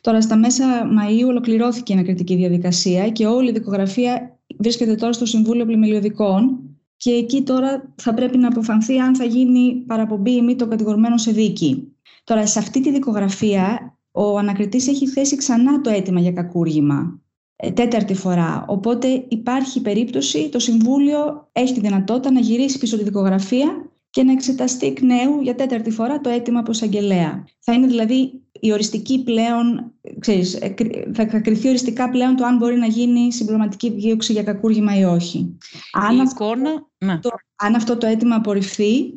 Τώρα 0.00 0.20
στα 0.20 0.36
μέσα 0.36 0.64
Μαΐου 0.84 1.26
ολοκληρώθηκε 1.26 1.92
η 1.92 1.96
ανακριτική 1.96 2.36
διαδικασία 2.36 3.10
και 3.10 3.26
όλη 3.26 3.48
η 3.48 3.52
δικογραφία 3.52 4.38
βρίσκεται 4.58 4.94
τώρα 4.94 5.12
στο 5.12 5.26
Συμβούλιο 5.26 5.66
Πλημελιωδικών 5.66 6.60
και 6.96 7.10
εκεί 7.10 7.42
τώρα 7.42 7.94
θα 7.96 8.14
πρέπει 8.14 8.38
να 8.38 8.48
αποφανθεί 8.48 8.98
αν 8.98 9.16
θα 9.16 9.24
γίνει 9.24 9.74
παραπομπή 9.86 10.30
ή 10.30 10.42
μη 10.42 10.56
το 10.56 10.68
κατηγορουμένο 10.68 11.16
σε 11.16 11.30
δίκη. 11.30 11.92
Τώρα 12.24 12.46
σε 12.46 12.58
αυτή 12.58 12.80
τη 12.80 12.90
δικογραφία 12.90 13.96
ο 14.10 14.38
ανακριτής 14.38 14.88
έχει 14.88 15.06
θέσει 15.06 15.36
ξανά 15.36 15.80
το 15.80 15.90
αίτημα 15.90 16.20
για 16.20 16.32
κακούργημα 16.32 17.20
ε, 17.22 17.25
τέταρτη 17.74 18.14
φορά. 18.14 18.64
Οπότε 18.68 19.24
υπάρχει 19.28 19.80
περίπτωση, 19.80 20.48
το 20.48 20.58
Συμβούλιο 20.58 21.48
έχει 21.52 21.74
τη 21.74 21.80
δυνατότητα 21.80 22.30
να 22.30 22.40
γυρίσει 22.40 22.78
πίσω 22.78 22.96
τη 22.96 23.04
δικογραφία 23.04 23.90
και 24.10 24.22
να 24.22 24.32
εξεταστεί 24.32 24.86
εκ 24.86 25.00
νέου 25.00 25.40
για 25.42 25.54
τέταρτη 25.54 25.90
φορά 25.90 26.20
το 26.20 26.28
αίτημα 26.30 26.58
από 26.58 26.70
εισαγγελέα. 26.70 27.44
Θα 27.60 27.72
είναι 27.72 27.86
δηλαδή 27.86 28.40
η 28.60 28.72
οριστική 28.72 29.22
πλέον, 29.22 29.92
ξέρεις, 30.18 30.54
ε, 30.54 30.74
θα 31.12 31.24
κρυθεί 31.24 31.68
οριστικά 31.68 32.10
πλέον 32.10 32.36
το 32.36 32.44
αν 32.44 32.56
μπορεί 32.56 32.76
να 32.76 32.86
γίνει 32.86 33.32
συμπληρωματική 33.32 33.90
δίωξη 33.90 34.32
για 34.32 34.42
κακούργημα 34.42 34.98
ή 34.98 35.04
όχι. 35.04 35.56
Αν, 35.92 36.20
αυτό, 36.20 36.54
ναι. 36.98 37.18
το, 37.18 37.30
αν 37.56 37.74
αυτό 37.74 37.96
το 37.96 38.06
αίτημα 38.06 38.34
απορριφθεί, 38.34 39.12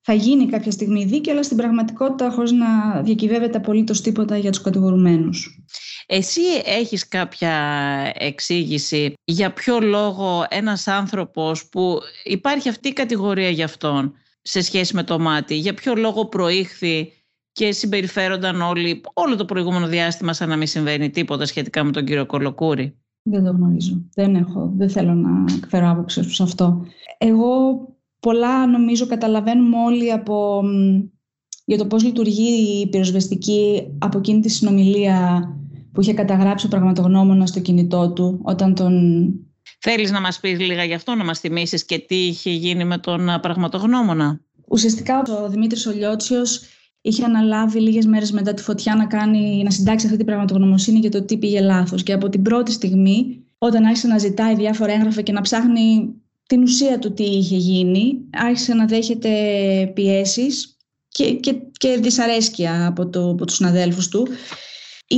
θα 0.00 0.12
γίνει 0.12 0.46
κάποια 0.46 0.70
στιγμή 0.70 1.04
δίκαιο, 1.04 1.32
αλλά 1.32 1.42
στην 1.42 1.56
πραγματικότητα 1.56 2.30
χωρίς 2.30 2.52
να 2.52 3.00
διακυβεύεται 3.02 3.56
απολύτως 3.58 4.00
τίποτα 4.00 4.36
για 4.36 4.50
τους 4.50 4.60
κατηγορουμένους. 4.60 5.62
Εσύ 6.06 6.40
έχεις 6.64 7.08
κάποια 7.08 7.54
εξήγηση 8.14 9.12
για 9.24 9.52
ποιο 9.52 9.80
λόγο 9.80 10.46
ένας 10.48 10.86
άνθρωπος 10.88 11.68
που 11.68 11.98
υπάρχει 12.24 12.68
αυτή 12.68 12.88
η 12.88 12.92
κατηγορία 12.92 13.48
για 13.48 13.64
αυτόν 13.64 14.14
σε 14.42 14.60
σχέση 14.60 14.94
με 14.94 15.02
το 15.02 15.18
μάτι, 15.18 15.54
για 15.54 15.74
ποιο 15.74 15.94
λόγο 15.94 16.26
προήχθη 16.26 17.12
και 17.52 17.72
συμπεριφέρονταν 17.72 18.60
όλοι 18.60 19.00
όλο 19.12 19.36
το 19.36 19.44
προηγούμενο 19.44 19.86
διάστημα 19.86 20.32
σαν 20.32 20.48
να 20.48 20.56
μην 20.56 20.66
συμβαίνει 20.66 21.10
τίποτα 21.10 21.46
σχετικά 21.46 21.84
με 21.84 21.90
τον 21.92 22.04
κύριο 22.04 22.26
Κολοκούρη; 22.26 22.96
Δεν 23.22 23.44
το 23.44 23.50
γνωρίζω. 23.50 24.04
Δεν, 24.14 24.34
έχω, 24.34 24.72
δεν 24.76 24.90
θέλω 24.90 25.14
να 25.14 25.44
εκφέρω 25.56 25.90
άποψη 25.90 26.22
σε 26.34 26.42
αυτό. 26.42 26.86
Εγώ 27.18 27.80
πολλά 28.20 28.66
νομίζω 28.66 29.06
καταλαβαίνουμε 29.06 29.76
όλοι 29.76 30.12
από, 30.12 30.62
για 31.64 31.78
το 31.78 31.86
πώς 31.86 32.04
λειτουργεί 32.04 32.80
η 32.80 32.88
πυροσβεστική 32.88 33.92
από 33.98 34.18
εκείνη 34.18 34.40
τη 34.40 34.48
συνομιλία 34.48 35.48
που 35.92 36.00
είχε 36.00 36.12
καταγράψει 36.12 36.66
ο 36.66 36.68
πραγματογνώμονας 36.68 37.48
στο 37.48 37.60
κινητό 37.60 38.12
του 38.12 38.40
όταν 38.42 38.74
τον... 38.74 39.24
Θέλεις 39.78 40.10
να 40.10 40.20
μας 40.20 40.40
πεις 40.40 40.60
λίγα 40.60 40.84
γι' 40.84 40.94
αυτό, 40.94 41.14
να 41.14 41.24
μας 41.24 41.38
θυμίσεις 41.38 41.84
και 41.84 41.98
τι 41.98 42.16
είχε 42.16 42.50
γίνει 42.50 42.84
με 42.84 42.98
τον 42.98 43.28
πραγματογνώμονα; 43.40 44.40
Ουσιαστικά 44.68 45.22
ο 45.44 45.48
Δημήτρης 45.48 45.86
Ολιώτσιος 45.86 46.62
είχε 47.00 47.24
αναλάβει 47.24 47.80
λίγες 47.80 48.06
μέρες 48.06 48.32
μετά 48.32 48.54
τη 48.54 48.62
φωτιά 48.62 48.94
να, 48.94 49.06
κάνει, 49.06 49.62
να 49.62 49.70
συντάξει 49.70 50.04
αυτή 50.06 50.18
την 50.18 50.26
πραγματογνωμοσύνη 50.26 50.98
για 50.98 51.10
το 51.10 51.22
τι 51.22 51.36
πήγε 51.36 51.60
λάθος. 51.60 52.02
Και 52.02 52.12
από 52.12 52.28
την 52.28 52.42
πρώτη 52.42 52.72
στιγμή, 52.72 53.44
όταν 53.58 53.84
άρχισε 53.84 54.06
να 54.06 54.18
ζητάει 54.18 54.54
διάφορα 54.54 54.92
έγγραφα 54.92 55.22
και 55.22 55.32
να 55.32 55.40
ψάχνει 55.40 56.14
την 56.46 56.62
ουσία 56.62 56.98
του 56.98 57.12
τι 57.12 57.24
είχε 57.24 57.56
γίνει, 57.56 58.14
άρχισε 58.32 58.74
να 58.74 58.86
δέχεται 58.86 59.30
πιέσεις 59.94 60.76
και, 61.08 61.32
και, 61.32 61.54
και 61.72 61.98
δυσαρέσκεια 62.00 62.86
από, 62.86 63.08
το, 63.08 63.30
από 63.30 63.44
τους 63.44 63.56
συναδέλφους 63.56 64.08
του. 64.08 64.28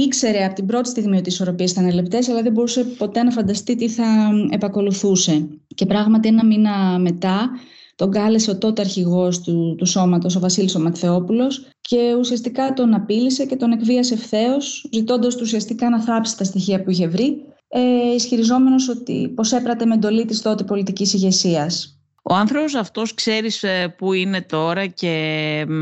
Ήξερε 0.02 0.44
από 0.44 0.54
την 0.54 0.66
πρώτη 0.66 0.88
στιγμή 0.88 1.16
ότι 1.16 1.28
οι 1.28 1.32
ισορροπίες 1.32 1.70
ήταν 1.70 1.92
λεπτές, 1.94 2.28
αλλά 2.28 2.42
δεν 2.42 2.52
μπορούσε 2.52 2.84
ποτέ 2.84 3.22
να 3.22 3.30
φανταστεί 3.30 3.74
τι 3.74 3.88
θα 3.88 4.30
επακολουθούσε. 4.50 5.48
Και 5.74 5.86
πράγματι 5.86 6.28
ένα 6.28 6.44
μήνα 6.44 6.98
μετά 6.98 7.50
τον 7.96 8.10
κάλεσε 8.10 8.50
ο 8.50 8.58
τότε 8.58 8.80
αρχηγός 8.80 9.40
του, 9.40 9.74
του 9.78 9.86
σώματος, 9.86 10.36
ο 10.36 10.40
Βασίλης 10.40 10.74
ο 10.74 10.80
Ματθεόπουλος 10.80 11.66
και 11.80 12.14
ουσιαστικά 12.18 12.72
τον 12.72 12.94
απείλησε 12.94 13.46
και 13.46 13.56
τον 13.56 13.72
εκβίασε 13.72 14.14
ευθέως, 14.14 14.88
ζητώντας 14.92 15.34
του 15.34 15.40
ουσιαστικά 15.42 15.90
να 15.90 16.02
θάψει 16.02 16.36
τα 16.36 16.44
στοιχεία 16.44 16.82
που 16.82 16.90
είχε 16.90 17.06
βρει, 17.06 17.36
ε, 17.68 18.14
ισχυριζόμενος 18.14 18.88
ότι 18.88 19.32
πως 19.34 19.52
έπρατε 19.52 19.86
με 19.86 19.94
εντολή 19.94 20.24
της 20.24 20.42
τότε 20.42 20.64
πολιτικής 20.64 21.12
ηγεσίας. 21.12 21.93
Ο 22.26 22.34
άνθρωπος 22.34 22.74
αυτός 22.74 23.14
ξέρεις 23.14 23.62
ε, 23.62 23.94
που 23.98 24.12
είναι 24.12 24.42
τώρα 24.42 24.86
και 24.86 25.10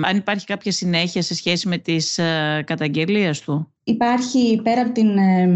αν 0.02 0.16
υπάρχει 0.16 0.46
κάποια 0.46 0.72
συνέχεια 0.72 1.22
σε 1.22 1.34
σχέση 1.34 1.68
με 1.68 1.78
τις 1.78 2.18
ε, 2.18 2.62
καταγγελίες 2.66 3.40
του; 3.40 3.72
Υπάρχει 3.84 4.61
πέρα 4.62 4.80
από 4.80 4.92
την 4.92 5.16
ε, 5.16 5.49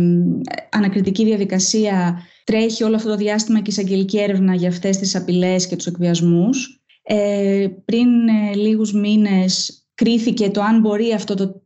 ανακριτική 0.70 1.24
διαδικασία 1.24 2.22
τρέχει 2.44 2.84
όλο 2.84 2.96
αυτό 2.96 3.08
το 3.08 3.16
διάστημα 3.16 3.60
και 3.60 3.70
εισαγγελική 3.70 4.18
έρευνα 4.18 4.54
για 4.54 4.68
αυτές 4.68 4.96
τις 4.96 5.14
απειλές 5.14 5.66
και 5.66 5.76
τους 5.76 5.86
εκβιασμούς. 5.86 6.80
Ε, 7.02 7.66
πριν 7.84 8.28
ε, 8.28 8.54
λίγους 8.54 8.92
μήνες 8.92 9.84
κρίθηκε 9.94 10.50
το 10.50 10.60
αν 10.62 10.80
μπορεί 10.80 11.12
αυτό 11.12 11.34
το, 11.34 11.62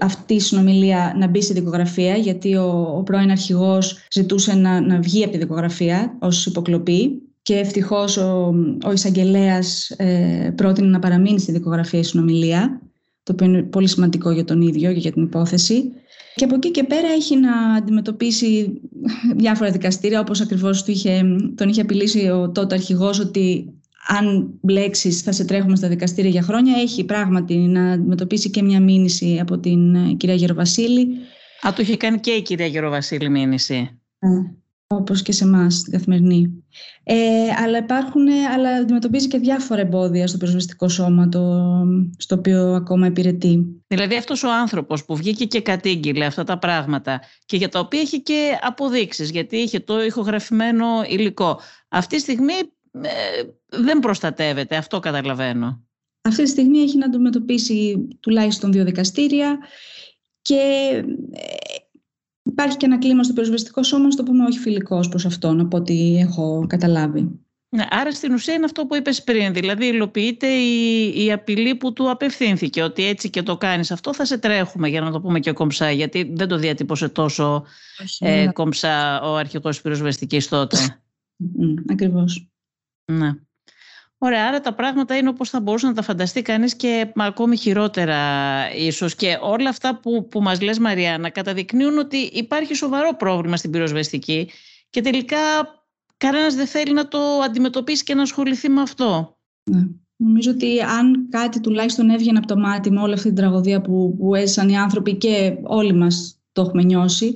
αυτή 0.00 0.34
η 0.34 0.40
συνομιλία 0.40 1.14
να 1.16 1.26
μπει 1.26 1.42
στη 1.42 1.52
δικογραφία 1.52 2.16
γιατί 2.16 2.56
ο, 2.56 2.94
ο 2.96 3.02
πρώην 3.02 3.30
αρχηγός 3.30 4.06
ζητούσε 4.14 4.54
να, 4.54 4.80
να 4.80 5.00
βγει 5.00 5.22
από 5.22 5.32
τη 5.32 5.38
δικογραφία 5.38 6.16
ως 6.20 6.46
υποκλοπή 6.46 7.25
και 7.46 7.54
ευτυχώς 7.54 8.16
ο, 8.16 8.54
ο 8.86 8.92
εισαγγελέας 8.92 9.90
ε, 9.90 10.52
πρότεινε 10.56 10.88
να 10.88 10.98
παραμείνει 10.98 11.40
στη 11.40 11.52
δικογραφία 11.52 11.98
η 11.98 12.02
συνομιλία 12.02 12.80
το 13.22 13.32
οποίο 13.32 13.46
είναι 13.46 13.62
πολύ 13.62 13.88
σημαντικό 13.88 14.30
για 14.30 14.44
τον 14.44 14.60
ίδιο 14.60 14.92
και 14.92 14.98
για 14.98 15.12
την 15.12 15.22
υπόθεση. 15.22 15.92
Και 16.34 16.44
από 16.44 16.54
εκεί 16.54 16.70
και 16.70 16.84
πέρα 16.84 17.08
έχει 17.08 17.36
να 17.36 17.74
αντιμετωπίσει 17.74 18.80
διάφορα 19.36 19.70
δικαστήρια, 19.70 20.20
όπως 20.20 20.40
ακριβώς 20.40 20.82
του 20.82 20.90
είχε, 20.90 21.22
τον 21.54 21.68
είχε 21.68 21.80
απειλήσει 21.80 22.28
ο 22.28 22.50
τότε 22.50 22.74
αρχηγός 22.74 23.18
ότι 23.18 23.74
αν 24.08 24.54
μπλέξεις 24.60 25.20
θα 25.20 25.32
σε 25.32 25.44
τρέχουμε 25.44 25.76
στα 25.76 25.88
δικαστήρια 25.88 26.30
για 26.30 26.42
χρόνια. 26.42 26.74
Έχει 26.80 27.04
πράγματι 27.04 27.54
να 27.54 27.90
αντιμετωπίσει 27.90 28.50
και 28.50 28.62
μια 28.62 28.80
μήνυση 28.80 29.38
από 29.40 29.58
την 29.58 29.94
ε, 29.94 30.12
κυρία 30.12 30.34
Γεροβασίλη. 30.34 31.08
Α, 31.66 31.72
του 31.72 31.80
είχε 31.80 31.96
κάνει 31.96 32.20
και 32.20 32.30
η 32.30 32.42
κυρία 32.42 32.66
Γεροβασίλη 32.66 33.28
μήνυση. 33.28 34.00
Ε, 34.18 34.28
όπως 34.88 35.22
και 35.22 35.32
σε 35.32 35.44
εμάς 35.44 35.74
στην 35.74 35.92
καθημερινή. 35.92 36.64
Ε, 37.02 37.16
αλλά 37.62 37.78
υπάρχουν, 37.78 38.28
αλλά 38.28 38.70
αντιμετωπίζει 38.70 39.28
και 39.28 39.38
διάφορα 39.38 39.80
εμπόδια 39.80 40.26
στο 40.26 40.36
πυροσβεστικό 40.36 40.88
σώμα 40.88 41.28
το, 41.28 41.64
στο 42.16 42.34
οποίο 42.34 42.72
ακόμα 42.72 43.06
υπηρετεί. 43.06 43.82
Δηλαδή 43.86 44.16
αυτός 44.16 44.42
ο 44.42 44.52
άνθρωπος 44.52 45.04
που 45.04 45.16
βγήκε 45.16 45.44
και 45.44 45.60
κατήγγειλε 45.60 46.24
αυτά 46.24 46.44
τα 46.44 46.58
πράγματα 46.58 47.20
και 47.46 47.56
για 47.56 47.68
τα 47.68 47.78
οποία 47.78 48.00
έχει 48.00 48.22
και 48.22 48.58
αποδείξεις, 48.62 49.30
γιατί 49.30 49.56
είχε 49.56 49.80
το 49.80 50.02
ηχογραφημένο 50.04 50.86
υλικό. 51.08 51.60
Αυτή 51.88 52.16
τη 52.16 52.22
στιγμή 52.22 52.54
ε, 53.00 53.08
δεν 53.66 53.98
προστατεύεται, 53.98 54.76
αυτό 54.76 54.98
καταλαβαίνω. 54.98 55.84
Αυτή 56.22 56.42
τη 56.42 56.48
στιγμή 56.48 56.78
έχει 56.78 56.98
να 56.98 57.06
αντιμετωπίσει 57.06 58.08
τουλάχιστον 58.20 58.72
δύο 58.72 58.84
δικαστήρια 58.84 59.58
και 60.42 60.60
ε, 61.32 61.85
Υπάρχει 62.46 62.76
και 62.76 62.86
ένα 62.86 62.98
κλίμα 62.98 63.22
στο 63.22 63.32
πυροσβεστικό 63.32 63.82
σώμα, 63.82 64.10
στο 64.10 64.22
πούμε 64.22 64.44
όχι 64.44 64.58
φιλικός 64.58 65.08
προς 65.08 65.26
αυτόν, 65.26 65.60
από 65.60 65.76
ό,τι 65.76 66.16
έχω 66.18 66.66
καταλάβει. 66.68 67.40
Ναι, 67.68 67.84
άρα 67.90 68.12
στην 68.12 68.32
ουσία 68.32 68.54
είναι 68.54 68.64
αυτό 68.64 68.86
που 68.86 68.94
είπες 68.94 69.22
πριν, 69.22 69.52
δηλαδή 69.52 69.86
υλοποιείται 69.86 70.46
η, 70.46 71.24
η 71.24 71.32
απειλή 71.32 71.74
που 71.74 71.92
του 71.92 72.10
απευθύνθηκε, 72.10 72.82
ότι 72.82 73.04
έτσι 73.04 73.30
και 73.30 73.42
το 73.42 73.56
κάνεις 73.56 73.90
αυτό 73.90 74.14
θα 74.14 74.24
σε 74.24 74.38
τρέχουμε, 74.38 74.88
για 74.88 75.00
να 75.00 75.10
το 75.10 75.20
πούμε 75.20 75.40
και 75.40 75.52
κομψά, 75.52 75.90
γιατί 75.90 76.32
δεν 76.34 76.48
το 76.48 76.56
διατύπωσε 76.56 77.08
τόσο 77.08 77.64
ε, 78.18 78.44
ναι. 78.44 78.52
κομψά 78.52 79.20
ο 79.20 79.36
αρχικός 79.36 79.80
πυροσβεστικής 79.80 80.48
τότε. 80.48 81.02
Ακριβώς. 81.90 82.48
Ναι. 83.12 83.30
Ωραία, 84.18 84.46
άρα 84.46 84.60
τα 84.60 84.74
πράγματα 84.74 85.16
είναι 85.16 85.28
όπως 85.28 85.50
θα 85.50 85.60
μπορούσε 85.60 85.86
να 85.86 85.92
τα 85.92 86.02
φανταστεί 86.02 86.42
κανείς 86.42 86.76
και 86.76 87.12
ακόμη 87.16 87.56
χειρότερα 87.56 88.18
ίσως. 88.74 89.14
Και 89.14 89.38
όλα 89.40 89.68
αυτά 89.68 90.00
που, 90.00 90.28
που 90.28 90.42
μας 90.42 90.60
λες 90.60 90.78
Μαριάννα 90.78 91.30
καταδεικνύουν 91.30 91.98
ότι 91.98 92.16
υπάρχει 92.16 92.74
σοβαρό 92.74 93.16
πρόβλημα 93.16 93.56
στην 93.56 93.70
πυροσβεστική 93.70 94.50
και 94.90 95.00
τελικά 95.00 95.38
κανένας 96.16 96.54
δεν 96.54 96.66
θέλει 96.66 96.92
να 96.92 97.08
το 97.08 97.18
αντιμετωπίσει 97.18 98.04
και 98.04 98.14
να 98.14 98.22
ασχοληθεί 98.22 98.68
με 98.68 98.80
αυτό. 98.80 99.38
Ναι. 99.70 99.86
Νομίζω 100.16 100.50
ότι 100.50 100.80
αν 100.80 101.28
κάτι 101.28 101.60
τουλάχιστον 101.60 102.10
έβγαινε 102.10 102.38
από 102.38 102.46
το 102.46 102.56
μάτι 102.56 102.90
με 102.90 103.00
όλη 103.00 103.12
αυτή 103.12 103.26
την 103.26 103.36
τραγωδία 103.36 103.80
που, 103.80 104.16
που 104.18 104.34
έζησαν 104.34 104.68
οι 104.68 104.78
άνθρωποι 104.78 105.14
και 105.14 105.56
όλοι 105.62 105.92
μας 105.92 106.40
το 106.52 106.62
έχουμε 106.62 106.82
νιώσει, 106.82 107.34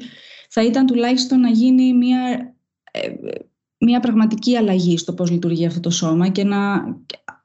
θα 0.49 0.65
ήταν 0.65 0.87
τουλάχιστον 0.87 1.41
να 1.41 1.49
γίνει 1.49 1.95
μια 1.95 2.21
ε, 2.21 2.55
μια 3.91 4.01
πραγματική 4.01 4.57
αλλαγή 4.57 4.99
στο 4.99 5.13
πώς 5.13 5.31
λειτουργεί 5.31 5.67
αυτό 5.67 5.81
το 5.81 5.91
σώμα 5.91 6.29
και 6.29 6.45
να, 6.45 6.59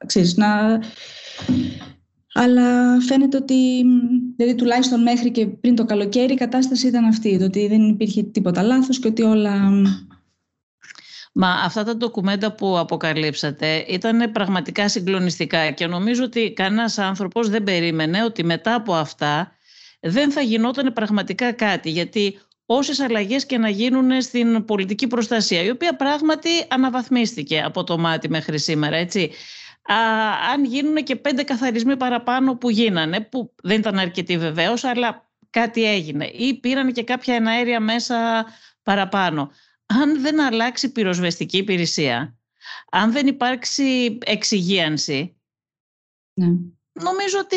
ξέρεις, 0.06 0.36
να... 0.36 0.80
Αλλά 2.34 3.00
φαίνεται 3.00 3.36
ότι, 3.36 3.84
δηλαδή 4.36 4.54
τουλάχιστον 4.54 5.02
μέχρι 5.02 5.30
και 5.30 5.46
πριν 5.46 5.74
το 5.74 5.84
καλοκαίρι 5.84 6.32
η 6.32 6.36
κατάσταση 6.36 6.86
ήταν 6.86 7.04
αυτή, 7.04 7.38
το 7.38 7.44
ότι 7.44 7.66
δεν 7.68 7.88
υπήρχε 7.88 8.22
τίποτα 8.22 8.62
λάθος 8.62 8.98
και 8.98 9.08
ότι 9.08 9.22
όλα... 9.22 9.70
Μα 11.38 11.48
αυτά 11.48 11.84
τα 11.84 11.96
ντοκουμέντα 11.96 12.52
που 12.52 12.78
αποκαλύψατε 12.78 13.84
ήταν 13.88 14.32
πραγματικά 14.32 14.88
συγκλονιστικά 14.88 15.70
και 15.70 15.86
νομίζω 15.86 16.24
ότι 16.24 16.52
κανένας 16.52 16.98
άνθρωπος 16.98 17.48
δεν 17.48 17.62
περίμενε 17.62 18.24
ότι 18.24 18.44
μετά 18.44 18.74
από 18.74 18.94
αυτά 18.94 19.52
δεν 20.00 20.30
θα 20.30 20.40
γινόταν 20.40 20.92
πραγματικά 20.92 21.52
κάτι 21.52 21.90
γιατί 21.90 22.38
όσες 22.66 23.00
αλλαγές 23.00 23.46
και 23.46 23.58
να 23.58 23.68
γίνουν 23.68 24.22
στην 24.22 24.64
πολιτική 24.64 25.06
προστασία, 25.06 25.62
η 25.62 25.70
οποία 25.70 25.96
πράγματι 25.96 26.48
αναβαθμίστηκε 26.68 27.62
από 27.62 27.84
το 27.84 27.98
μάτι 27.98 28.28
μέχρι 28.28 28.58
σήμερα, 28.58 28.96
έτσι. 28.96 29.30
Α, 29.82 29.96
αν 30.52 30.64
γίνουν 30.64 30.94
και 30.94 31.16
πέντε 31.16 31.42
καθαρισμοί 31.42 31.96
παραπάνω 31.96 32.56
που 32.56 32.70
γίνανε, 32.70 33.20
που 33.20 33.54
δεν 33.62 33.78
ήταν 33.78 33.98
αρκετοί 33.98 34.38
βεβαίως, 34.38 34.84
αλλά 34.84 35.30
κάτι 35.50 35.84
έγινε. 35.84 36.26
Ή 36.26 36.54
πήραν 36.54 36.92
και 36.92 37.02
κάποια 37.02 37.34
εναέρια 37.34 37.80
μέσα 37.80 38.46
παραπάνω. 38.82 39.50
Αν 39.86 40.20
δεν 40.20 40.40
αλλάξει 40.40 40.92
πυροσβεστική 40.92 41.56
υπηρεσία, 41.56 42.38
αν 42.90 43.12
δεν 43.12 43.26
υπάρξει 43.26 44.18
εξυγίανση, 44.24 45.36
ναι 46.34 46.48
νομίζω 47.02 47.38
ότι 47.38 47.56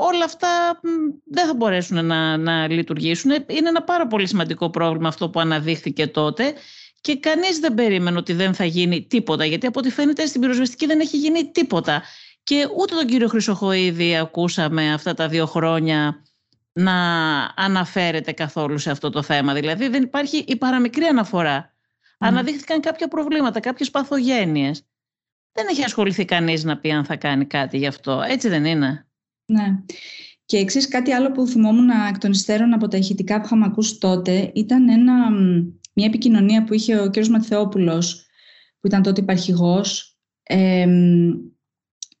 όλα 0.00 0.24
αυτά 0.24 0.80
δεν 1.24 1.46
θα 1.46 1.54
μπορέσουν 1.54 2.06
να, 2.06 2.36
να 2.36 2.68
λειτουργήσουν. 2.68 3.30
Είναι 3.30 3.68
ένα 3.68 3.82
πάρα 3.82 4.06
πολύ 4.06 4.26
σημαντικό 4.26 4.70
πρόβλημα 4.70 5.08
αυτό 5.08 5.30
που 5.30 5.40
αναδείχθηκε 5.40 6.06
τότε 6.06 6.54
και 7.00 7.16
κανείς 7.18 7.58
δεν 7.58 7.74
περίμενε 7.74 8.18
ότι 8.18 8.32
δεν 8.32 8.54
θα 8.54 8.64
γίνει 8.64 9.06
τίποτα, 9.06 9.44
γιατί 9.44 9.66
από 9.66 9.78
ό,τι 9.78 9.90
φαίνεται 9.90 10.26
στην 10.26 10.40
πυροσβεστική 10.40 10.86
δεν 10.86 11.00
έχει 11.00 11.16
γίνει 11.16 11.50
τίποτα. 11.50 12.02
Και 12.42 12.68
ούτε 12.78 12.94
τον 12.94 13.06
κύριο 13.06 13.28
Χρυσοχοίδη 13.28 14.16
ακούσαμε 14.16 14.92
αυτά 14.92 15.14
τα 15.14 15.28
δύο 15.28 15.46
χρόνια 15.46 16.22
να 16.72 16.94
αναφέρεται 17.56 18.32
καθόλου 18.32 18.78
σε 18.78 18.90
αυτό 18.90 19.10
το 19.10 19.22
θέμα. 19.22 19.54
Δηλαδή 19.54 19.88
δεν 19.88 20.02
υπάρχει 20.02 20.44
η 20.46 20.56
παραμικρή 20.56 21.04
αναφορά. 21.04 21.74
Αναδείχθηκαν 22.18 22.80
κάποια 22.80 23.08
προβλήματα, 23.08 23.60
κάποιες 23.60 23.90
παθογένειες. 23.90 24.87
Δεν 25.58 25.66
έχει 25.70 25.84
ασχοληθεί 25.84 26.24
κανείς 26.24 26.64
να 26.64 26.78
πει 26.78 26.90
αν 26.90 27.04
θα 27.04 27.16
κάνει 27.16 27.44
κάτι 27.44 27.78
γι' 27.78 27.86
αυτό. 27.86 28.22
Έτσι 28.28 28.48
δεν 28.48 28.64
είναι. 28.64 29.06
Ναι. 29.44 29.82
Και 30.44 30.56
εξής 30.56 30.88
κάτι 30.88 31.12
άλλο 31.12 31.32
που 31.32 31.46
θυμόμουν 31.46 31.88
εκ 32.08 32.18
των 32.18 32.30
υστέρων 32.30 32.72
από 32.72 32.88
τα 32.88 32.96
ηχητικά 32.96 33.38
που 33.40 33.44
είχαμε 33.44 33.64
ακούσει 33.64 33.98
τότε 33.98 34.50
ήταν 34.54 34.88
ένα, 34.88 35.30
μια 35.92 36.06
επικοινωνία 36.06 36.64
που 36.64 36.74
είχε 36.74 36.98
ο 37.00 37.10
κ. 37.10 37.26
Μαθεόπουλος 37.26 38.26
που 38.80 38.86
ήταν 38.86 39.02
τότε 39.02 39.20
υπαρχηγός 39.20 40.18
ε, 40.42 40.86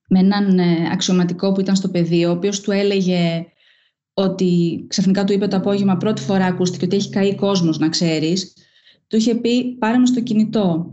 με 0.08 0.18
έναν 0.18 0.58
ε, 0.58 0.88
αξιωματικό 0.92 1.52
που 1.52 1.60
ήταν 1.60 1.76
στο 1.76 1.88
πεδίο 1.88 2.28
ο 2.28 2.32
οποίος 2.32 2.60
του 2.60 2.70
έλεγε 2.70 3.46
ότι 4.14 4.84
ξαφνικά 4.88 5.24
του 5.24 5.32
είπε 5.32 5.46
το 5.46 5.56
απόγευμα 5.56 5.96
πρώτη 5.96 6.22
φορά 6.22 6.44
ακούστηκε 6.44 6.84
ότι 6.84 6.96
έχει 6.96 7.10
καεί 7.10 7.34
κόσμος 7.34 7.78
να 7.78 7.88
ξέρεις 7.88 8.56
του 9.06 9.16
είχε 9.16 9.34
πει 9.34 9.76
πάρε 9.78 9.98
με 9.98 10.06
στο 10.06 10.20
κινητό 10.20 10.92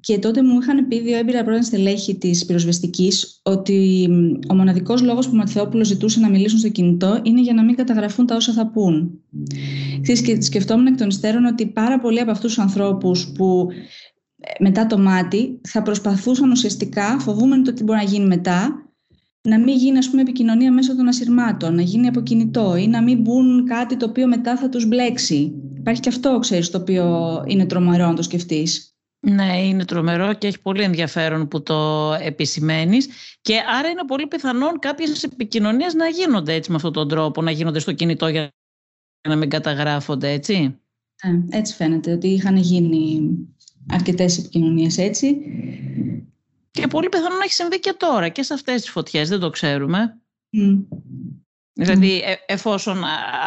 και 0.00 0.18
τότε 0.18 0.42
μου 0.42 0.58
είχαν 0.60 0.88
πει 0.88 1.00
δύο 1.00 1.16
έμπειρα 1.16 1.44
πρώην 1.44 1.62
στελέχη 1.62 2.16
της 2.16 2.44
πυροσβεστικής 2.44 3.40
ότι 3.42 4.08
ο 4.48 4.54
μοναδικός 4.54 5.02
λόγος 5.02 5.26
που 5.26 5.32
ο 5.34 5.36
Ματθεόπουλος 5.36 5.86
ζητούσε 5.86 6.20
να 6.20 6.28
μιλήσουν 6.28 6.58
στο 6.58 6.68
κινητό 6.68 7.20
είναι 7.22 7.40
για 7.40 7.54
να 7.54 7.64
μην 7.64 7.76
καταγραφούν 7.76 8.26
τα 8.26 8.36
όσα 8.36 8.52
θα 8.52 8.70
πούν. 8.70 9.20
Και 10.02 10.42
σκεφτόμουν 10.42 10.86
εκ 10.86 10.96
των 10.96 11.08
υστέρων 11.08 11.44
ότι 11.44 11.66
πάρα 11.66 12.00
πολλοί 12.00 12.20
από 12.20 12.30
αυτούς 12.30 12.54
τους 12.54 12.62
ανθρώπους 12.62 13.32
που 13.34 13.66
ε, 14.38 14.64
μετά 14.64 14.86
το 14.86 14.98
μάτι 14.98 15.60
θα 15.68 15.82
προσπαθούσαν 15.82 16.50
ουσιαστικά, 16.50 17.18
φοβούμενοι 17.18 17.62
το 17.62 17.72
τι 17.72 17.82
μπορεί 17.82 17.98
να 17.98 18.04
γίνει 18.04 18.26
μετά, 18.26 18.86
να 19.42 19.58
μην 19.58 19.76
γίνει 19.76 19.98
ας 19.98 20.10
πούμε, 20.10 20.22
επικοινωνία 20.22 20.72
μέσω 20.72 20.96
των 20.96 21.08
ασυρμάτων, 21.08 21.74
να 21.74 21.82
γίνει 21.82 22.06
από 22.06 22.20
κινητό 22.20 22.76
ή 22.76 22.86
να 22.86 23.02
μην 23.02 23.20
μπουν 23.20 23.64
κάτι 23.64 23.96
το 23.96 24.06
οποίο 24.06 24.26
μετά 24.26 24.56
θα 24.56 24.68
τους 24.68 24.86
μπλέξει. 24.86 25.54
Υπάρχει 25.76 26.00
και 26.00 26.08
αυτό, 26.08 26.38
ξέρεις, 26.38 26.70
το 26.70 26.78
οποίο 26.78 27.44
είναι 27.46 27.66
τρομερό 27.66 28.06
να 28.06 28.14
το 28.14 28.22
σκεφτείς. 28.22 28.95
Ναι, 29.28 29.66
είναι 29.66 29.84
τρομερό 29.84 30.34
και 30.34 30.46
έχει 30.46 30.60
πολύ 30.60 30.82
ενδιαφέρον 30.82 31.48
που 31.48 31.62
το 31.62 32.12
επισημαίνεις 32.20 33.08
και 33.40 33.60
άρα 33.78 33.88
είναι 33.88 34.04
πολύ 34.06 34.26
πιθανόν 34.26 34.78
κάποιες 34.78 35.22
επικοινωνίες 35.22 35.94
να 35.94 36.08
γίνονται 36.08 36.54
έτσι 36.54 36.70
με 36.70 36.76
αυτόν 36.76 36.92
τον 36.92 37.08
τρόπο, 37.08 37.42
να 37.42 37.50
γίνονται 37.50 37.78
στο 37.78 37.92
κινητό 37.92 38.28
για 38.28 38.50
να 39.28 39.36
μην 39.36 39.50
καταγράφονται, 39.50 40.30
έτσι. 40.30 40.78
Ε, 41.22 41.56
έτσι 41.56 41.74
φαίνεται, 41.74 42.12
ότι 42.12 42.28
είχαν 42.28 42.56
γίνει 42.56 43.30
αρκετές 43.90 44.38
επικοινωνίες 44.38 44.98
έτσι. 44.98 45.36
Και 46.70 46.86
πολύ 46.86 47.08
πιθανόν 47.08 47.38
να 47.38 47.44
έχει 47.44 47.52
συμβεί 47.52 47.80
και 47.80 47.94
τώρα 47.96 48.28
και 48.28 48.42
σε 48.42 48.54
αυτές 48.54 48.80
τις 48.80 48.90
φωτιές, 48.90 49.28
δεν 49.28 49.40
το 49.40 49.50
ξέρουμε. 49.50 50.20
Δηλαδή 51.72 52.20
ε, 52.20 52.34
εφόσον 52.46 53.02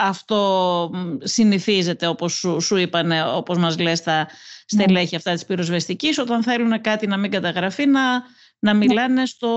αυτό 0.06 0.92
συνηθίζεται 1.24 2.08
όπως 2.08 2.34
σου, 2.34 2.62
σου 2.62 2.76
είπανε, 2.76 3.24
όπως 3.24 3.58
μας 3.58 3.80
λες 3.80 4.02
τα 4.02 4.28
στελέχη 4.70 5.16
αυτά 5.16 5.34
της 5.34 5.46
πυροσβεστικής, 5.46 6.18
όταν 6.18 6.44
θέλουν 6.44 6.82
κάτι 6.82 7.08
να 7.08 7.18
μην 7.18 7.32
καταγραφεί 7.32 7.86
να, 7.86 8.12
να 8.60 8.74
ναι. 8.74 8.74
μιλάνε 8.74 9.26
στο, 9.26 9.52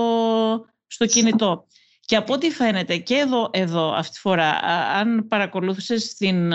στο 0.87 1.05
κινητό. 1.05 1.67
Και 2.05 2.15
από 2.15 2.33
ό,τι 2.33 2.49
φαίνεται 2.49 2.97
και 2.97 3.15
εδώ, 3.15 3.49
εδώ 3.53 3.93
αυτή 3.93 4.13
τη 4.13 4.19
φορά, 4.19 4.59
αν 4.95 5.27
παρακολούθησες 5.27 6.13
την, 6.13 6.53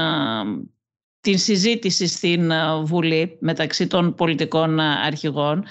την 1.21 1.39
συζήτηση 1.39 2.07
στην 2.07 2.53
Βουλή 2.83 3.37
μεταξύ 3.41 3.87
των 3.87 4.15
πολιτικών 4.15 4.81
αρχηγών, 4.81 5.65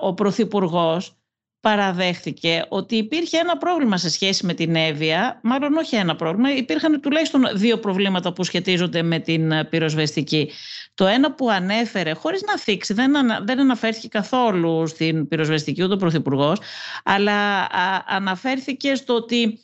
ο 0.00 0.14
Πρωθυπουργός 0.14 1.19
παραδέχθηκε 1.60 2.64
ότι 2.68 2.96
υπήρχε 2.96 3.38
ένα 3.38 3.56
πρόβλημα 3.56 3.96
σε 3.96 4.10
σχέση 4.10 4.46
με 4.46 4.54
την 4.54 4.74
Εύβοια, 4.76 5.40
μάλλον 5.42 5.76
όχι 5.76 5.96
ένα 5.96 6.16
πρόβλημα, 6.16 6.54
υπήρχαν 6.56 7.00
τουλάχιστον 7.00 7.42
δύο 7.54 7.78
προβλήματα 7.78 8.32
που 8.32 8.44
σχετίζονται 8.44 9.02
με 9.02 9.18
την 9.18 9.52
πυροσβεστική. 9.70 10.50
Το 10.94 11.06
ένα 11.06 11.32
που 11.34 11.50
ανέφερε, 11.50 12.12
χωρίς 12.12 12.42
να 12.42 12.58
θίξει, 12.58 12.94
δεν, 12.94 13.12
δεν 13.42 13.60
αναφέρθηκε 13.60 14.08
καθόλου 14.08 14.86
στην 14.86 15.28
πυροσβεστική 15.28 15.82
ούτε 15.82 15.94
ο 15.94 15.96
Πρωθυπουργός, 15.96 16.60
αλλά 17.04 17.66
αναφέρθηκε 18.06 18.94
στο 18.94 19.14
ότι 19.14 19.58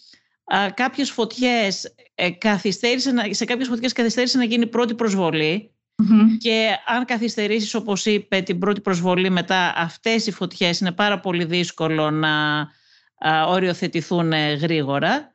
α, 0.45 0.71
κάποιες 0.75 1.11
φωτιές 1.11 1.95
ε, 2.15 2.29
σε 3.31 3.45
κάποιες 3.45 3.69
φωτιές 3.69 3.93
καθυστέρησε 3.93 4.39
να 4.39 4.45
γίνει 4.45 4.67
πρώτη 4.67 4.95
προσβολή 4.95 5.76
και 6.39 6.69
αν 6.87 7.05
καθυστερήσεις 7.05 7.75
όπως 7.75 8.07
είπε 8.07 8.41
την 8.41 8.59
πρώτη 8.59 8.81
προσβολή 8.81 9.31
μετά 9.31 9.73
αυτές 9.77 10.27
οι 10.27 10.33
φωτιές 10.33 10.81
είναι 10.81 10.93
πάρα 10.93 11.21
πολύ 11.21 11.45
δύσκολο 11.45 12.11
να 12.11 12.59
α, 13.19 13.47
οριοθετηθούν 13.47 14.33
γρήγορα. 14.33 15.35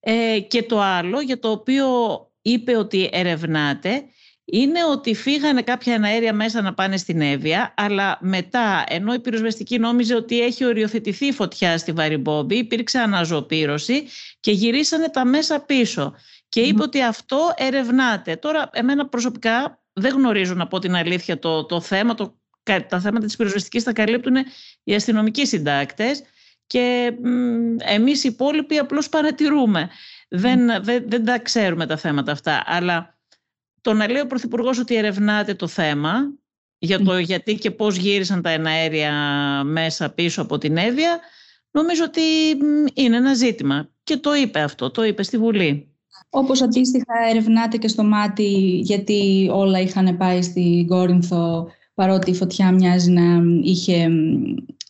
Ε, 0.00 0.40
και 0.40 0.62
το 0.62 0.80
άλλο 0.80 1.20
για 1.20 1.38
το 1.38 1.50
οποίο 1.50 1.86
είπε 2.42 2.76
ότι 2.76 3.08
ερευνάται 3.12 4.04
είναι 4.44 4.84
ότι 4.84 5.14
φύγανε 5.14 5.62
κάποια 5.62 6.00
αέρια 6.02 6.32
μέσα 6.34 6.62
να 6.62 6.74
πάνε 6.74 6.96
στην 6.96 7.20
Εύβοια, 7.20 7.74
αλλά 7.76 8.18
μετά, 8.20 8.84
ενώ 8.88 9.14
η 9.14 9.20
πυροσβεστική 9.20 9.78
νόμιζε 9.78 10.14
ότι 10.14 10.40
έχει 10.40 10.64
οριοθετηθεί 10.64 11.26
η 11.26 11.32
φωτιά 11.32 11.78
στη 11.78 11.92
Βαριμπόμπη, 11.92 12.56
υπήρξε 12.56 12.98
αναζωοπήρωση 12.98 14.06
και 14.40 14.50
γυρίσανε 14.50 15.08
τα 15.08 15.24
μέσα 15.24 15.60
πίσω. 15.60 16.14
Και 16.48 16.60
είπε 16.60 16.82
ότι 16.82 17.02
αυτό 17.02 17.52
ερευνάται. 17.56 18.36
Τώρα, 18.36 18.70
εμένα 18.72 19.06
προσωπικά 19.06 19.81
δεν 19.92 20.14
γνωρίζουν 20.14 20.60
από 20.60 20.78
την 20.78 20.94
αλήθεια 20.94 21.38
το, 21.38 21.64
το 21.64 21.80
θέμα. 21.80 22.14
Το, 22.14 22.40
τα 22.62 23.00
θέματα 23.00 23.26
της 23.26 23.36
πυροσβεστικής 23.36 23.82
τα 23.82 23.92
καλύπτουν 23.92 24.34
οι 24.82 24.94
αστυνομικοί 24.94 25.46
συντάκτες 25.46 26.22
και 26.66 27.12
εμείς 27.78 28.24
οι 28.24 28.28
υπόλοιποι 28.28 28.78
απλώς 28.78 29.08
παρατηρούμε. 29.08 29.90
Δεν, 30.28 30.82
δεν, 30.82 31.04
δεν 31.06 31.24
τα 31.24 31.38
ξέρουμε 31.38 31.86
τα 31.86 31.96
θέματα 31.96 32.32
αυτά. 32.32 32.62
Αλλά 32.66 33.18
το 33.80 33.92
να 33.92 34.10
λέει 34.10 34.22
ο 34.22 34.26
Πρωθυπουργός 34.26 34.78
ότι 34.78 34.96
ερευνάται 34.96 35.54
το 35.54 35.66
θέμα 35.66 36.32
για 36.78 37.02
το 37.02 37.18
γιατί 37.18 37.54
και 37.54 37.70
πώς 37.70 37.96
γύρισαν 37.96 38.42
τα 38.42 38.50
εναέρια 38.50 39.12
μέσα 39.64 40.10
πίσω 40.10 40.42
από 40.42 40.58
την 40.58 40.76
Εύβοια, 40.76 41.20
νομίζω 41.70 42.04
ότι 42.04 42.20
είναι 42.94 43.16
ένα 43.16 43.34
ζήτημα. 43.34 43.90
Και 44.02 44.16
το 44.16 44.34
είπε 44.34 44.60
αυτό, 44.60 44.90
το 44.90 45.04
είπε 45.04 45.22
στη 45.22 45.38
Βουλή. 45.38 45.91
Όπως 46.34 46.62
αντίστοιχα 46.62 47.14
ερευνάται 47.30 47.76
και 47.76 47.88
στο 47.88 48.04
μάτι 48.04 48.80
γιατί 48.82 49.50
όλα 49.52 49.80
είχαν 49.80 50.16
πάει 50.16 50.42
στην 50.42 50.86
Κόρινθο 50.86 51.66
παρότι 51.94 52.30
η 52.30 52.34
φωτιά 52.34 52.72
μοιάζει 52.72 53.10
να 53.10 53.42
είχε 53.62 54.08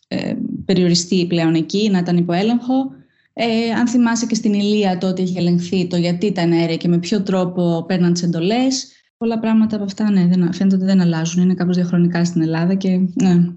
ε, 0.07 0.33
περιοριστεί 0.65 1.25
πλέον 1.25 1.53
εκεί, 1.53 1.89
να 1.89 1.97
ήταν 1.97 2.17
υπό 2.17 2.33
έλεγχο. 2.33 2.91
Ε, 3.33 3.69
αν 3.79 3.87
θυμάσαι 3.87 4.25
και 4.25 4.35
στην 4.35 4.53
Ηλία 4.53 4.97
τότε 4.97 5.21
είχε 5.21 5.39
ελεγχθεί 5.39 5.87
το 5.87 5.97
γιατί 5.97 6.25
ήταν 6.25 6.51
αέρια 6.51 6.77
και 6.77 6.87
με 6.87 6.97
ποιο 6.97 7.21
τρόπο 7.21 7.83
παίρναν 7.87 8.13
τις 8.13 8.23
εντολές. 8.23 8.91
Πολλά 9.17 9.39
πράγματα 9.39 9.75
από 9.75 9.85
αυτά 9.85 10.11
ναι, 10.11 10.25
δεν, 10.25 10.53
φαίνεται 10.53 10.75
ότι 10.75 10.85
δεν 10.85 11.01
αλλάζουν. 11.01 11.43
Είναι 11.43 11.53
κάπως 11.53 11.75
διαχρονικά 11.75 12.25
στην 12.25 12.41
Ελλάδα. 12.41 12.75
Και, 12.75 12.89
ναι. 13.13 13.49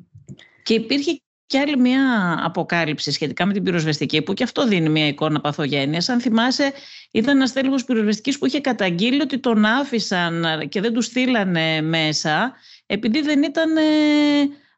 και 0.63 0.75
υπήρχε 0.75 1.21
και 1.47 1.59
άλλη 1.59 1.77
μια 1.77 2.01
αποκάλυψη 2.45 3.11
σχετικά 3.13 3.47
με 3.47 3.53
την 3.53 3.63
πυροσβεστική, 3.63 4.23
που 4.23 4.33
και 4.33 4.43
αυτό 4.43 4.67
δίνει 4.67 4.89
μια 4.89 5.07
εικόνα 5.07 5.41
παθογένειας. 5.41 6.09
Αν 6.09 6.21
θυμάσαι, 6.21 6.73
ήταν 7.11 7.37
ένας 7.37 7.53
τέλεχο 7.53 7.77
πυροσβεστικής 7.87 8.39
που 8.39 8.47
είχε 8.47 8.61
καταγγείλει 8.61 9.21
ότι 9.21 9.39
τον 9.39 9.65
άφησαν 9.65 10.45
και 10.69 10.81
δεν 10.81 10.93
τους 10.93 11.05
στείλανε 11.05 11.81
μέσα, 11.81 12.53
επειδή 12.87 13.21
δεν 13.21 13.43
ήταν 13.43 13.77
ε, 13.77 13.83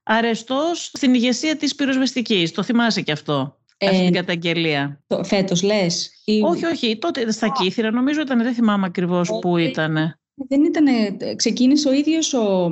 αρεστός 0.02 0.90
στην 0.92 1.14
ηγεσία 1.14 1.56
της 1.56 1.74
πυροσβεστικής. 1.74 2.52
Το 2.52 2.62
θυμάσαι 2.62 3.00
και 3.00 3.12
αυτό. 3.12 3.56
Ε, 3.78 3.86
αυτή 3.86 4.04
την 4.04 4.12
καταγγελία; 4.12 5.00
Φέτος 5.22 5.62
λες. 5.62 6.10
Ή... 6.24 6.40
Όχι, 6.42 6.64
όχι. 6.64 6.98
Τότε 6.98 7.32
στα 7.32 7.48
Κύθυρα, 7.48 7.90
νομίζω 7.90 8.20
ήταν, 8.20 8.42
δεν 8.42 8.54
θυμάμαι 8.54 8.86
ακριβώς 8.86 9.30
πού 9.40 9.56
ήταν. 9.56 10.18
Δεν 10.48 10.64
ήταν, 10.64 10.86
ξεκίνησε 11.36 11.88
ο 11.88 11.92
ίδιος 11.92 12.32
ο, 12.32 12.70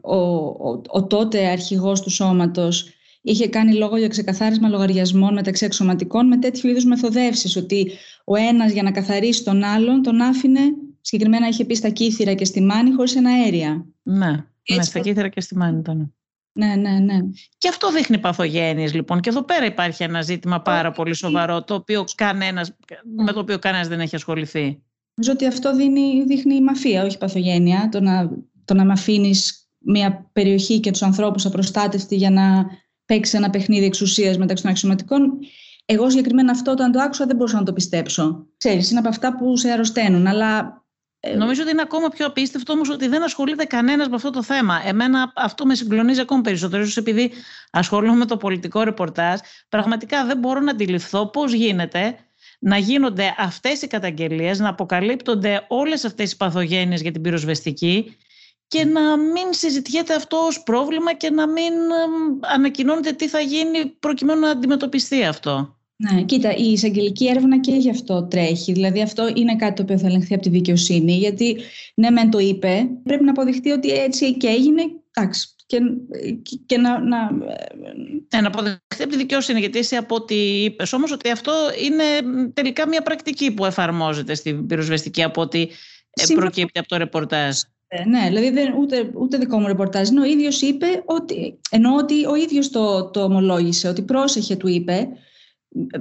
ο, 0.00 0.16
ο, 0.16 0.82
ο 0.88 1.06
τότε 1.06 1.46
αρχηγός 1.46 2.00
του 2.00 2.10
σώματος 2.10 2.88
είχε 3.20 3.48
κάνει 3.48 3.74
λόγο 3.74 3.96
για 3.96 4.08
ξεκαθάρισμα 4.08 4.68
λογαριασμών 4.68 5.34
μεταξύ 5.34 5.64
αξιωματικών 5.64 6.26
με 6.26 6.36
τέτοιου 6.36 6.68
είδους 6.68 6.84
μεθοδεύσεις. 6.84 7.56
Ότι 7.56 7.90
ο 8.24 8.36
ένας 8.36 8.72
για 8.72 8.82
να 8.82 8.90
καθαρίσει 8.90 9.44
τον 9.44 9.62
άλλον 9.62 10.02
τον 10.02 10.20
άφηνε, 10.20 10.60
συγκεκριμένα 11.00 11.48
είχε 11.48 11.64
πει 11.64 11.74
στα 11.74 11.88
κύθυρα 11.88 12.34
και 12.34 12.44
στη 12.44 12.60
μάνη, 12.60 12.92
χωρίς 12.92 13.16
ένα 13.16 13.30
αέρια. 13.30 13.86
Ναι, 14.02 14.30
ναι 14.74 14.82
στα 14.82 14.98
κύθυρα 14.98 15.28
και 15.28 15.40
στη 15.40 15.56
μάνη 15.56 15.78
ήταν. 15.78 16.14
Ναι, 16.52 16.74
ναι, 16.74 16.98
ναι. 16.98 17.18
Και 17.58 17.68
αυτό 17.68 17.92
δείχνει 17.92 18.18
παθογένειες 18.18 18.94
λοιπόν. 18.94 19.20
Και 19.20 19.28
εδώ 19.28 19.42
πέρα 19.42 19.66
υπάρχει 19.66 20.02
ένα 20.02 20.22
ζήτημα 20.22 20.60
πάρα 20.60 20.92
πολύ 20.92 21.14
σοβαρό, 21.14 21.62
το 21.62 21.74
οποίο 21.74 22.04
κανένας, 22.14 22.76
με 23.16 23.32
το 23.32 23.40
οποίο 23.40 23.58
κανένας 23.58 23.88
δεν 23.88 24.00
έχει 24.00 24.14
ασχοληθεί. 24.14 24.82
Νομίζω 25.14 25.32
ότι 25.32 25.46
αυτό 25.46 25.76
δίνει, 25.76 26.24
δείχνει 26.24 26.54
η 26.54 26.60
μαφία, 26.60 27.04
όχι 27.04 27.14
η 27.14 27.18
παθογένεια. 27.18 27.88
Το 27.88 28.00
να, 28.00 28.30
το 28.64 28.74
να 28.74 28.92
αφήνεις 28.92 29.68
μια 29.78 30.30
περιοχή 30.32 30.80
και 30.80 30.90
τους 30.90 31.02
ανθρώπους 31.02 31.46
απροστάτευτοι 31.46 32.16
για 32.16 32.30
να 32.30 32.66
παίξεις 33.10 33.34
ένα 33.34 33.50
παιχνίδι 33.50 33.84
εξουσίας 33.84 34.38
μεταξύ 34.38 34.62
των 34.62 34.72
αξιωματικών. 34.72 35.38
Εγώ 35.84 36.10
συγκεκριμένα 36.10 36.50
αυτό 36.50 36.70
όταν 36.70 36.92
το 36.92 37.00
άκουσα 37.00 37.26
δεν 37.26 37.36
μπορούσα 37.36 37.56
να 37.56 37.62
το 37.62 37.72
πιστέψω. 37.72 38.46
Ξέρεις, 38.56 38.90
είναι 38.90 38.98
από 38.98 39.08
αυτά 39.08 39.36
που 39.36 39.56
σε 39.56 39.70
αρρωσταίνουν, 39.70 40.26
αλλά 40.26 40.82
ε, 41.20 41.34
Νομίζω 41.34 41.62
ότι 41.62 41.70
είναι 41.70 41.82
ακόμα 41.82 42.08
πιο 42.08 42.26
απίστευτο 42.26 42.72
όμως 42.72 42.90
ότι 42.90 43.08
δεν 43.08 43.22
ασχολείται 43.22 43.64
κανένας 43.64 44.08
με 44.08 44.14
αυτό 44.14 44.30
το 44.30 44.42
θέμα. 44.42 44.82
Εμένα 44.86 45.32
αυτό 45.36 45.66
με 45.66 45.74
συγκλονίζει 45.74 46.20
ακόμα 46.20 46.40
περισσότερο, 46.40 46.82
ίσως 46.82 46.96
επειδή 46.96 47.32
ασχολούμαι 47.70 48.16
με 48.16 48.24
το 48.24 48.36
πολιτικό 48.36 48.82
ρεπορτάζ. 48.82 49.38
Πραγματικά 49.68 50.26
δεν 50.26 50.38
μπορώ 50.38 50.60
να 50.60 50.70
αντιληφθώ 50.70 51.26
πώς 51.26 51.52
γίνεται 51.52 52.16
να 52.58 52.76
γίνονται 52.76 53.34
αυτές 53.38 53.82
οι 53.82 53.86
καταγγελίες, 53.86 54.58
να 54.58 54.68
αποκαλύπτονται 54.68 55.64
όλες 55.68 56.04
αυτές 56.04 56.32
οι 56.32 56.36
παθογένειες 56.36 57.00
για 57.00 57.12
την 57.12 57.22
πυροσβεστική 57.22 58.16
και 58.70 58.84
να 58.84 59.16
μην 59.16 59.46
συζητιέται 59.50 60.14
αυτό 60.14 60.36
ως 60.36 60.62
πρόβλημα 60.62 61.14
και 61.14 61.30
να 61.30 61.48
μην 61.48 61.72
ανακοινώνεται 62.40 63.12
τι 63.12 63.28
θα 63.28 63.40
γίνει 63.40 63.86
προκειμένου 63.86 64.40
να 64.40 64.50
αντιμετωπιστεί 64.50 65.24
αυτό. 65.24 65.76
Ναι, 65.96 66.22
κοίτα, 66.22 66.56
η 66.56 66.72
εισαγγελική 66.72 67.26
έρευνα 67.28 67.60
και 67.60 67.72
γι' 67.72 67.90
αυτό 67.90 68.22
τρέχει. 68.22 68.72
Δηλαδή, 68.72 69.02
αυτό 69.02 69.32
είναι 69.34 69.56
κάτι 69.56 69.74
το 69.74 69.82
οποίο 69.82 69.98
θα 69.98 70.06
ελεγχθεί 70.06 70.34
από 70.34 70.42
τη 70.42 70.48
δικαιοσύνη. 70.48 71.12
Γιατί, 71.12 71.56
ναι, 71.94 72.10
μεν 72.10 72.30
το 72.30 72.38
είπε, 72.38 72.88
πρέπει 73.04 73.24
να 73.24 73.30
αποδειχτεί 73.30 73.70
ότι 73.70 73.90
έτσι 73.90 74.36
και 74.36 74.46
έγινε. 74.46 74.82
Εντάξει. 75.12 75.48
Και, 75.66 75.78
και 76.66 76.78
να, 76.78 77.00
να... 77.00 77.16
Ε, 78.28 78.40
να 78.40 78.46
αποδεχτεί 78.46 79.02
από 79.02 79.10
τη 79.10 79.16
δικαιοσύνη, 79.16 79.60
γιατί 79.60 79.78
εσύ 79.78 79.96
από 79.96 80.14
ό,τι 80.14 80.34
είπες 80.34 80.92
όμως 80.92 81.12
ότι 81.12 81.30
αυτό 81.30 81.52
είναι 81.84 82.04
τελικά 82.52 82.88
μια 82.88 83.02
πρακτική 83.02 83.50
που 83.50 83.64
εφαρμόζεται 83.64 84.34
στην 84.34 84.66
πυροσβεστική 84.66 85.22
από 85.22 85.40
ό,τι 85.40 85.60
ε, 86.10 86.34
προκύπτει 86.34 86.78
από 86.78 86.88
το 86.88 86.96
ρεπορτάζ. 86.96 87.58
Ε, 87.92 88.04
ναι, 88.04 88.26
δηλαδή 88.28 88.50
δεν, 88.50 88.74
ούτε, 88.78 89.10
ούτε 89.14 89.38
δικό 89.38 89.58
μου 89.58 89.66
ρεπορτάζ 89.66 90.08
είναι. 90.08 90.20
Ο 90.20 90.24
ίδιος 90.24 90.62
είπε 90.62 90.86
ότι, 91.04 91.60
ενώ 91.70 91.94
ότι 91.94 92.26
ο 92.26 92.34
ίδιος 92.34 92.70
το, 92.70 93.10
το 93.10 93.22
ομολόγησε, 93.22 93.88
ότι 93.88 94.02
πρόσεχε 94.02 94.56
του 94.56 94.68
είπε, 94.68 95.08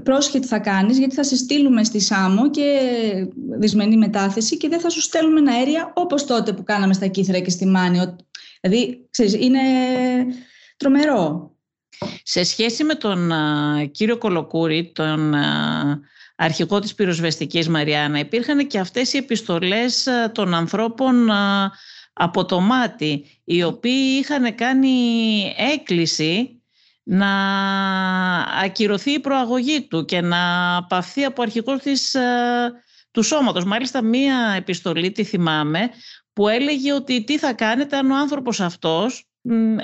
πρόσεχε 0.03 0.39
τι 0.39 0.47
θα 0.47 0.59
κάνεις 0.59 0.97
γιατί 0.97 1.15
θα 1.15 1.23
σε 1.23 1.35
στείλουμε 1.35 1.83
στη 1.83 1.99
ΣΑΜΟ 1.99 2.49
και 2.49 2.79
δυσμενή 3.59 3.97
μετάθεση 3.97 4.57
και 4.57 4.67
δεν 4.67 4.79
θα 4.79 4.89
σου 4.89 5.01
στέλνουμε 5.01 5.51
αέρια 5.51 5.91
όπως 5.95 6.25
τότε 6.25 6.53
που 6.53 6.63
κάναμε 6.63 6.93
στα 6.93 7.07
Κύθρα 7.07 7.39
και 7.39 7.49
στη 7.49 7.65
Μάνη. 7.65 7.99
Δηλαδή, 8.61 9.07
ξέρεις, 9.09 9.33
είναι 9.33 9.59
τρομερό. 10.77 11.51
Σε 12.23 12.43
σχέση 12.43 12.83
με 12.83 12.95
τον 12.95 13.31
κύριο 13.91 14.17
Κολοκούρη, 14.17 14.91
τον 14.95 15.33
αρχηγό 16.41 16.79
της 16.79 16.95
πυροσβεστικής 16.95 17.69
Μαριάννα, 17.69 18.19
υπήρχαν 18.19 18.67
και 18.67 18.79
αυτές 18.79 19.13
οι 19.13 19.17
επιστολές 19.17 20.07
των 20.31 20.53
ανθρώπων 20.53 21.29
από 22.13 22.45
το 22.45 22.59
μάτι, 22.59 23.25
οι 23.43 23.63
οποίοι 23.63 24.17
είχαν 24.19 24.55
κάνει 24.55 25.53
έκκληση 25.57 26.61
να 27.03 27.31
ακυρωθεί 28.63 29.11
η 29.11 29.19
προαγωγή 29.19 29.81
του 29.81 30.05
και 30.05 30.21
να 30.21 30.37
παυθεί 30.89 31.23
από 31.23 31.41
αρχηγός 31.41 31.81
της, 31.81 32.15
του 33.11 33.23
σώματος. 33.23 33.65
Μάλιστα 33.65 34.01
μία 34.01 34.53
επιστολή, 34.57 35.11
τη 35.11 35.23
θυμάμαι, 35.23 35.89
που 36.33 36.47
έλεγε 36.47 36.93
ότι 36.93 37.23
τι 37.23 37.37
θα 37.37 37.53
κάνετε 37.53 37.97
αν 37.97 38.11
ο 38.11 38.15
άνθρωπος 38.15 38.59
αυτός 38.59 39.23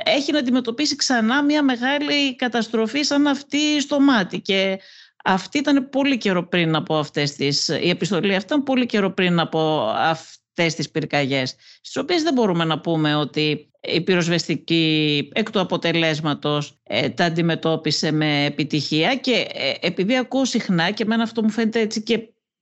έχει 0.03 0.31
να 0.31 0.39
αντιμετωπίσει 0.39 0.95
ξανά 0.95 1.43
μια 1.43 1.63
μεγάλη 1.63 2.35
καταστροφή 2.35 3.03
σαν 3.03 3.27
αυτή 3.27 3.81
στο 3.81 3.99
μάτι 3.99 4.41
και 4.41 4.79
αυτή 5.25 5.57
ήταν 5.57 5.89
πολύ 5.89 6.17
καιρό 6.17 6.47
πριν 6.47 6.75
από 6.75 6.97
αυτές 6.97 7.35
τις, 7.35 7.67
η 7.67 7.89
επιστολή 7.89 8.35
αυτή 8.35 8.45
ήταν 8.45 8.63
πολύ 8.63 8.85
καιρό 8.85 9.11
πριν 9.11 9.39
από 9.39 9.91
αυτές 9.95 10.75
τις 10.75 10.91
πυρκαγιές 10.91 11.55
στις 11.77 11.97
οποίες 11.97 12.23
δεν 12.23 12.33
μπορούμε 12.33 12.63
να 12.65 12.79
πούμε 12.79 13.15
ότι 13.15 13.69
η 13.81 14.01
πυροσβεστική 14.01 15.29
εκ 15.33 15.51
του 15.51 15.59
αποτελέσματος 15.59 16.79
ε, 16.83 17.09
τα 17.09 17.25
αντιμετώπισε 17.25 18.11
με 18.11 18.45
επιτυχία 18.45 19.15
και 19.15 19.47
ε, 19.53 19.73
επειδή 19.79 20.17
ακούω 20.17 20.45
συχνά 20.45 20.91
και 20.91 21.03
εμένα 21.03 21.23
αυτό 21.23 21.43
μου 21.43 21.49
φαίνεται 21.49 21.79
έτσι 21.79 22.01
και 22.01 22.19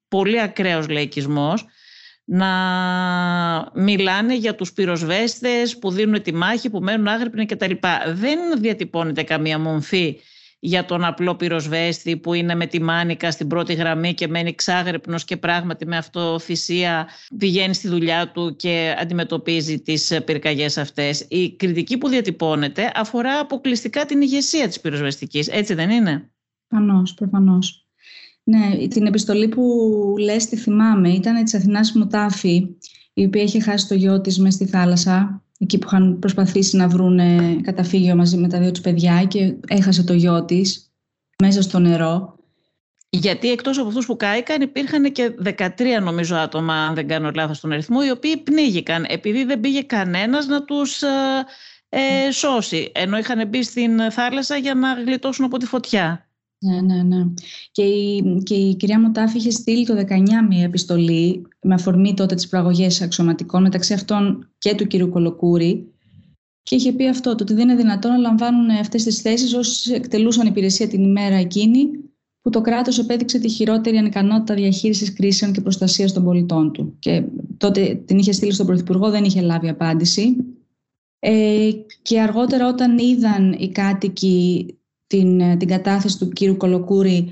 πολύ 0.07 0.41
ακραίος 0.41 0.89
λαϊκισμός 0.89 1.65
να 2.25 2.47
μιλάνε 3.73 4.35
για 4.35 4.55
τους 4.55 4.73
πυροσβέστες 4.73 5.77
που 5.77 5.91
δίνουν 5.91 6.21
τη 6.21 6.33
μάχη, 6.33 6.69
που 6.69 6.79
μένουν 6.79 7.07
άγρυπνοι 7.07 7.45
κτλ. 7.45 7.71
Δεν 8.07 8.39
διατυπώνεται 8.59 9.23
καμία 9.23 9.59
μομφή 9.59 10.19
για 10.65 10.85
τον 10.85 11.03
απλό 11.03 11.35
πυροσβέστη 11.35 12.17
που 12.17 12.33
είναι 12.33 12.55
με 12.55 12.65
τη 12.65 12.81
μάνικα 12.81 13.31
στην 13.31 13.47
πρώτη 13.47 13.73
γραμμή 13.73 14.13
και 14.13 14.27
μένει 14.27 14.55
ξάγρυπνος 14.55 15.25
και 15.25 15.37
πράγματι 15.37 15.85
με 15.85 15.97
αυτοθυσία 15.97 17.07
πηγαίνει 17.37 17.73
στη 17.73 17.87
δουλειά 17.87 18.31
του 18.31 18.55
και 18.55 18.95
αντιμετωπίζει 18.99 19.79
τις 19.79 20.19
πυρκαγιές 20.25 20.77
αυτές. 20.77 21.25
Η 21.29 21.55
κριτική 21.55 21.97
που 21.97 22.07
διατυπώνεται 22.07 22.91
αφορά 22.95 23.39
αποκλειστικά 23.39 24.05
την 24.05 24.21
ηγεσία 24.21 24.67
της 24.67 24.79
πυροσβεστικής, 24.79 25.47
έτσι 25.47 25.73
δεν 25.73 25.89
είναι; 25.89 26.31
Προφανώς, 26.67 27.13
προφανώς. 27.13 27.87
Ναι, 28.43 28.87
την 28.87 29.05
επιστολή 29.05 29.47
που 29.47 29.63
λες 30.19 30.45
τη 30.45 30.55
θυμάμαι. 30.55 31.09
Ήταν 31.09 31.43
της 31.43 31.53
Αθηνάς 31.53 31.93
Μουτάφη, 31.93 32.67
η 33.13 33.25
οποία 33.25 33.43
είχε 33.43 33.59
χάσει 33.59 33.87
το 33.87 33.95
γιο 33.95 34.21
της 34.21 34.39
μέσα 34.39 34.55
στη 34.55 34.65
θάλασσα, 34.65 35.42
εκεί 35.59 35.77
που 35.77 35.87
είχαν 35.87 36.19
προσπαθήσει 36.19 36.77
να 36.77 36.87
βρουν 36.87 37.19
καταφύγιο 37.61 38.15
μαζί 38.15 38.37
με 38.37 38.47
τα 38.47 38.59
δύο 38.59 38.71
της 38.71 38.81
παιδιά 38.81 39.23
και 39.23 39.55
έχασε 39.67 40.03
το 40.03 40.13
γιο 40.13 40.45
της 40.45 40.93
μέσα 41.43 41.61
στο 41.61 41.79
νερό. 41.79 42.37
Γιατί 43.09 43.51
εκτός 43.51 43.77
από 43.77 43.87
αυτούς 43.87 44.05
που 44.05 44.15
κάηκαν 44.15 44.61
υπήρχαν 44.61 45.11
και 45.11 45.35
13 45.43 45.67
νομίζω 46.01 46.35
άτομα, 46.35 46.73
αν 46.73 46.95
δεν 46.95 47.07
κάνω 47.07 47.31
λάθος 47.35 47.59
τον 47.59 47.71
αριθμό, 47.71 47.99
οι 48.05 48.09
οποίοι 48.09 48.37
πνίγηκαν 48.37 49.05
επειδή 49.07 49.43
δεν 49.43 49.59
πήγε 49.59 49.81
κανένας 49.81 50.45
να 50.45 50.63
τους 50.63 51.01
ε, 51.01 51.07
ε 51.89 52.31
σώσει, 52.31 52.91
ενώ 52.93 53.17
είχαν 53.17 53.47
μπει 53.47 53.63
στην 53.63 54.11
θάλασσα 54.11 54.57
για 54.57 54.73
να 54.73 54.93
γλιτώσουν 54.93 55.45
από 55.45 55.57
τη 55.57 55.65
φωτιά. 55.65 56.27
Ναι, 56.63 56.81
ναι, 56.81 57.03
ναι. 57.03 57.25
Και 57.71 57.83
η, 57.83 58.37
και 58.43 58.55
η 58.55 58.75
κυρία 58.75 58.99
Μοτάφη 58.99 59.37
είχε 59.37 59.51
στείλει 59.51 59.85
το 59.85 59.93
19 59.95 60.03
μία 60.49 60.63
επιστολή 60.63 61.41
με 61.61 61.73
αφορμή 61.73 62.13
τότε 62.13 62.35
τις 62.35 62.47
προαγωγές 62.47 63.01
αξιωματικών 63.01 63.61
μεταξύ 63.61 63.93
αυτών 63.93 64.49
και 64.57 64.75
του 64.75 64.87
κυρίου 64.87 65.09
Κολοκούρη 65.09 65.93
και 66.63 66.75
είχε 66.75 66.91
πει 66.91 67.07
αυτό, 67.07 67.35
το 67.35 67.43
ότι 67.43 67.53
δεν 67.53 67.69
είναι 67.69 67.75
δυνατόν 67.75 68.11
να 68.11 68.17
λαμβάνουν 68.17 68.69
αυτές 68.69 69.03
τις 69.03 69.21
θέσεις 69.21 69.53
όσοι 69.53 69.93
εκτελούσαν 69.93 70.47
υπηρεσία 70.47 70.87
την 70.87 71.03
ημέρα 71.03 71.35
εκείνη 71.35 71.89
που 72.41 72.49
το 72.49 72.61
κράτος 72.61 72.99
επέδειξε 72.99 73.39
τη 73.39 73.49
χειρότερη 73.49 73.97
ανικανότητα 73.97 74.53
διαχείρισης 74.53 75.13
κρίσεων 75.13 75.53
και 75.53 75.61
προστασίας 75.61 76.13
των 76.13 76.23
πολιτών 76.23 76.71
του. 76.71 76.95
Και 76.99 77.23
τότε 77.57 78.03
την 78.05 78.17
είχε 78.17 78.31
στείλει 78.31 78.53
στον 78.53 78.65
Πρωθυπουργό, 78.65 79.09
δεν 79.09 79.23
είχε 79.23 79.41
λάβει 79.41 79.69
απάντηση. 79.69 80.35
Ε, 81.19 81.69
και 82.01 82.21
αργότερα 82.21 82.67
όταν 82.67 82.97
είδαν 82.97 83.55
οι 83.59 83.71
κάτοικοι 83.71 84.65
την, 85.07 85.39
ε, 85.39 85.57
την 85.57 85.67
κατάθεση 85.67 86.17
του 86.17 86.29
κύριου 86.29 86.57
Κολοκούρη 86.57 87.31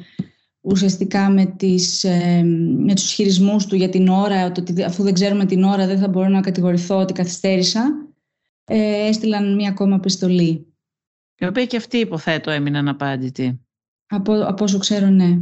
ουσιαστικά 0.62 1.30
με, 1.30 1.46
τις, 1.46 2.04
ε, 2.04 2.44
με 2.78 2.96
τους 2.96 3.12
χειρισμούς 3.12 3.66
του 3.66 3.76
για 3.76 3.90
την 3.90 4.08
ώρα, 4.08 4.46
ότι 4.46 4.84
αφού 4.84 5.04
δεν 5.04 5.14
ξέρουμε 5.14 5.46
την 5.46 5.64
ώρα 5.64 5.88
δεν 5.88 6.00
θα 6.00 6.08
μπορώ 6.08 6.28
να 6.28 6.42
κατηγορηθώ 6.42 6.98
ότι 6.98 7.14
καθυστέρησα, 7.14 8.12
ε, 8.64 9.08
έστειλαν 9.08 9.56
μία 9.56 9.70
ακόμα 9.70 9.96
επιστολή. 9.96 10.66
Η 11.38 11.46
οποία 11.46 11.66
και 11.66 11.78
αυτή 11.78 11.98
υποθέτω 11.98 12.52
έμεινε 12.52 12.78
αναπάντητη. 12.78 13.60
Από, 14.08 14.34
από 14.34 14.64
όσο 14.64 14.78
ξέρω, 14.78 15.10
ναι. 15.10 15.40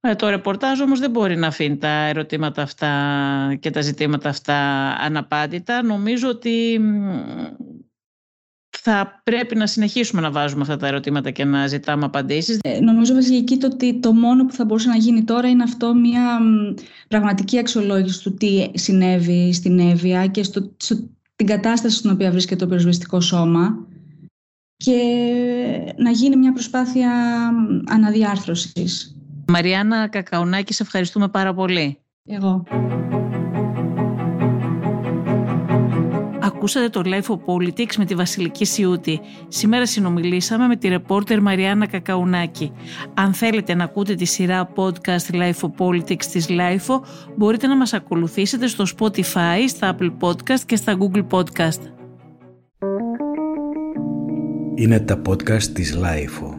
Ε, 0.00 0.14
το 0.14 0.28
ρεπορτάζ 0.28 0.80
όμως 0.80 1.00
δεν 1.00 1.10
μπορεί 1.10 1.36
να 1.36 1.46
αφήνει 1.46 1.76
τα 1.76 1.88
ερωτήματα 1.88 2.62
αυτά 2.62 3.56
και 3.60 3.70
τα 3.70 3.80
ζητήματα 3.80 4.28
αυτά 4.28 4.56
αναπάντητα. 5.00 5.82
Νομίζω 5.82 6.28
ότι 6.28 6.80
θα 8.88 9.20
πρέπει 9.24 9.56
να 9.56 9.66
συνεχίσουμε 9.66 10.20
να 10.20 10.30
βάζουμε 10.30 10.62
αυτά 10.62 10.76
τα 10.76 10.86
ερωτήματα 10.86 11.30
και 11.30 11.44
να 11.44 11.66
ζητάμε 11.66 12.04
απαντήσεις. 12.04 12.58
Ε, 12.62 12.80
νομίζω 12.80 13.14
βασική 13.14 13.56
το 13.56 13.66
ότι 13.66 14.00
το 14.00 14.12
μόνο 14.12 14.44
που 14.44 14.52
θα 14.52 14.64
μπορούσε 14.64 14.88
να 14.88 14.96
γίνει 14.96 15.24
τώρα 15.24 15.48
είναι 15.48 15.62
αυτό 15.62 15.94
μια 15.94 16.38
πραγματική 17.08 17.58
αξιολόγηση 17.58 18.22
του 18.22 18.34
τι 18.34 18.70
συνέβη 18.74 19.52
στην 19.52 19.78
Εύβοια 19.78 20.26
και 20.26 20.42
στο, 20.42 20.70
την 21.36 21.46
κατάσταση 21.46 21.96
στην 21.96 22.10
οποία 22.10 22.30
βρίσκεται 22.30 22.60
το 22.60 22.66
πυροσβεστικό 22.66 23.20
σώμα 23.20 23.86
και 24.76 25.00
να 25.96 26.10
γίνει 26.10 26.36
μια 26.36 26.52
προσπάθεια 26.52 27.10
αναδιάρθρωσης. 27.86 29.16
Μαριάννα 29.48 30.08
Κακαουνάκη, 30.08 30.72
σε 30.74 30.82
ευχαριστούμε 30.82 31.28
πάρα 31.28 31.54
πολύ. 31.54 31.98
Εγώ. 32.24 32.64
Ακούσατε 36.46 36.88
το 36.88 37.02
Life 37.04 37.34
of 37.34 37.38
Politics 37.54 37.96
με 37.96 38.04
τη 38.04 38.14
Βασιλική 38.14 38.64
Σιούτη. 38.64 39.20
Σήμερα 39.48 39.86
συνομιλήσαμε 39.86 40.66
με 40.66 40.76
τη 40.76 40.88
ρεπόρτερ 40.88 41.40
Μαριάννα 41.40 41.86
Κακαουνάκη. 41.86 42.72
Αν 43.14 43.32
θέλετε 43.32 43.74
να 43.74 43.84
ακούτε 43.84 44.14
τη 44.14 44.24
σειρά 44.24 44.68
podcast 44.74 45.34
Life 45.34 45.60
of 45.60 45.70
Politics 45.78 46.24
της 46.24 46.46
Life 46.48 47.00
μπορείτε 47.36 47.66
να 47.66 47.76
μας 47.76 47.92
ακολουθήσετε 47.92 48.66
στο 48.66 48.84
Spotify, 48.98 49.58
στα 49.68 49.96
Apple 49.96 50.10
Podcast 50.20 50.60
και 50.66 50.76
στα 50.76 50.98
Google 50.98 51.26
Podcast. 51.30 51.80
Είναι 54.74 55.00
τα 55.00 55.22
podcast 55.28 55.62
της 55.62 55.98
Life 56.02 56.55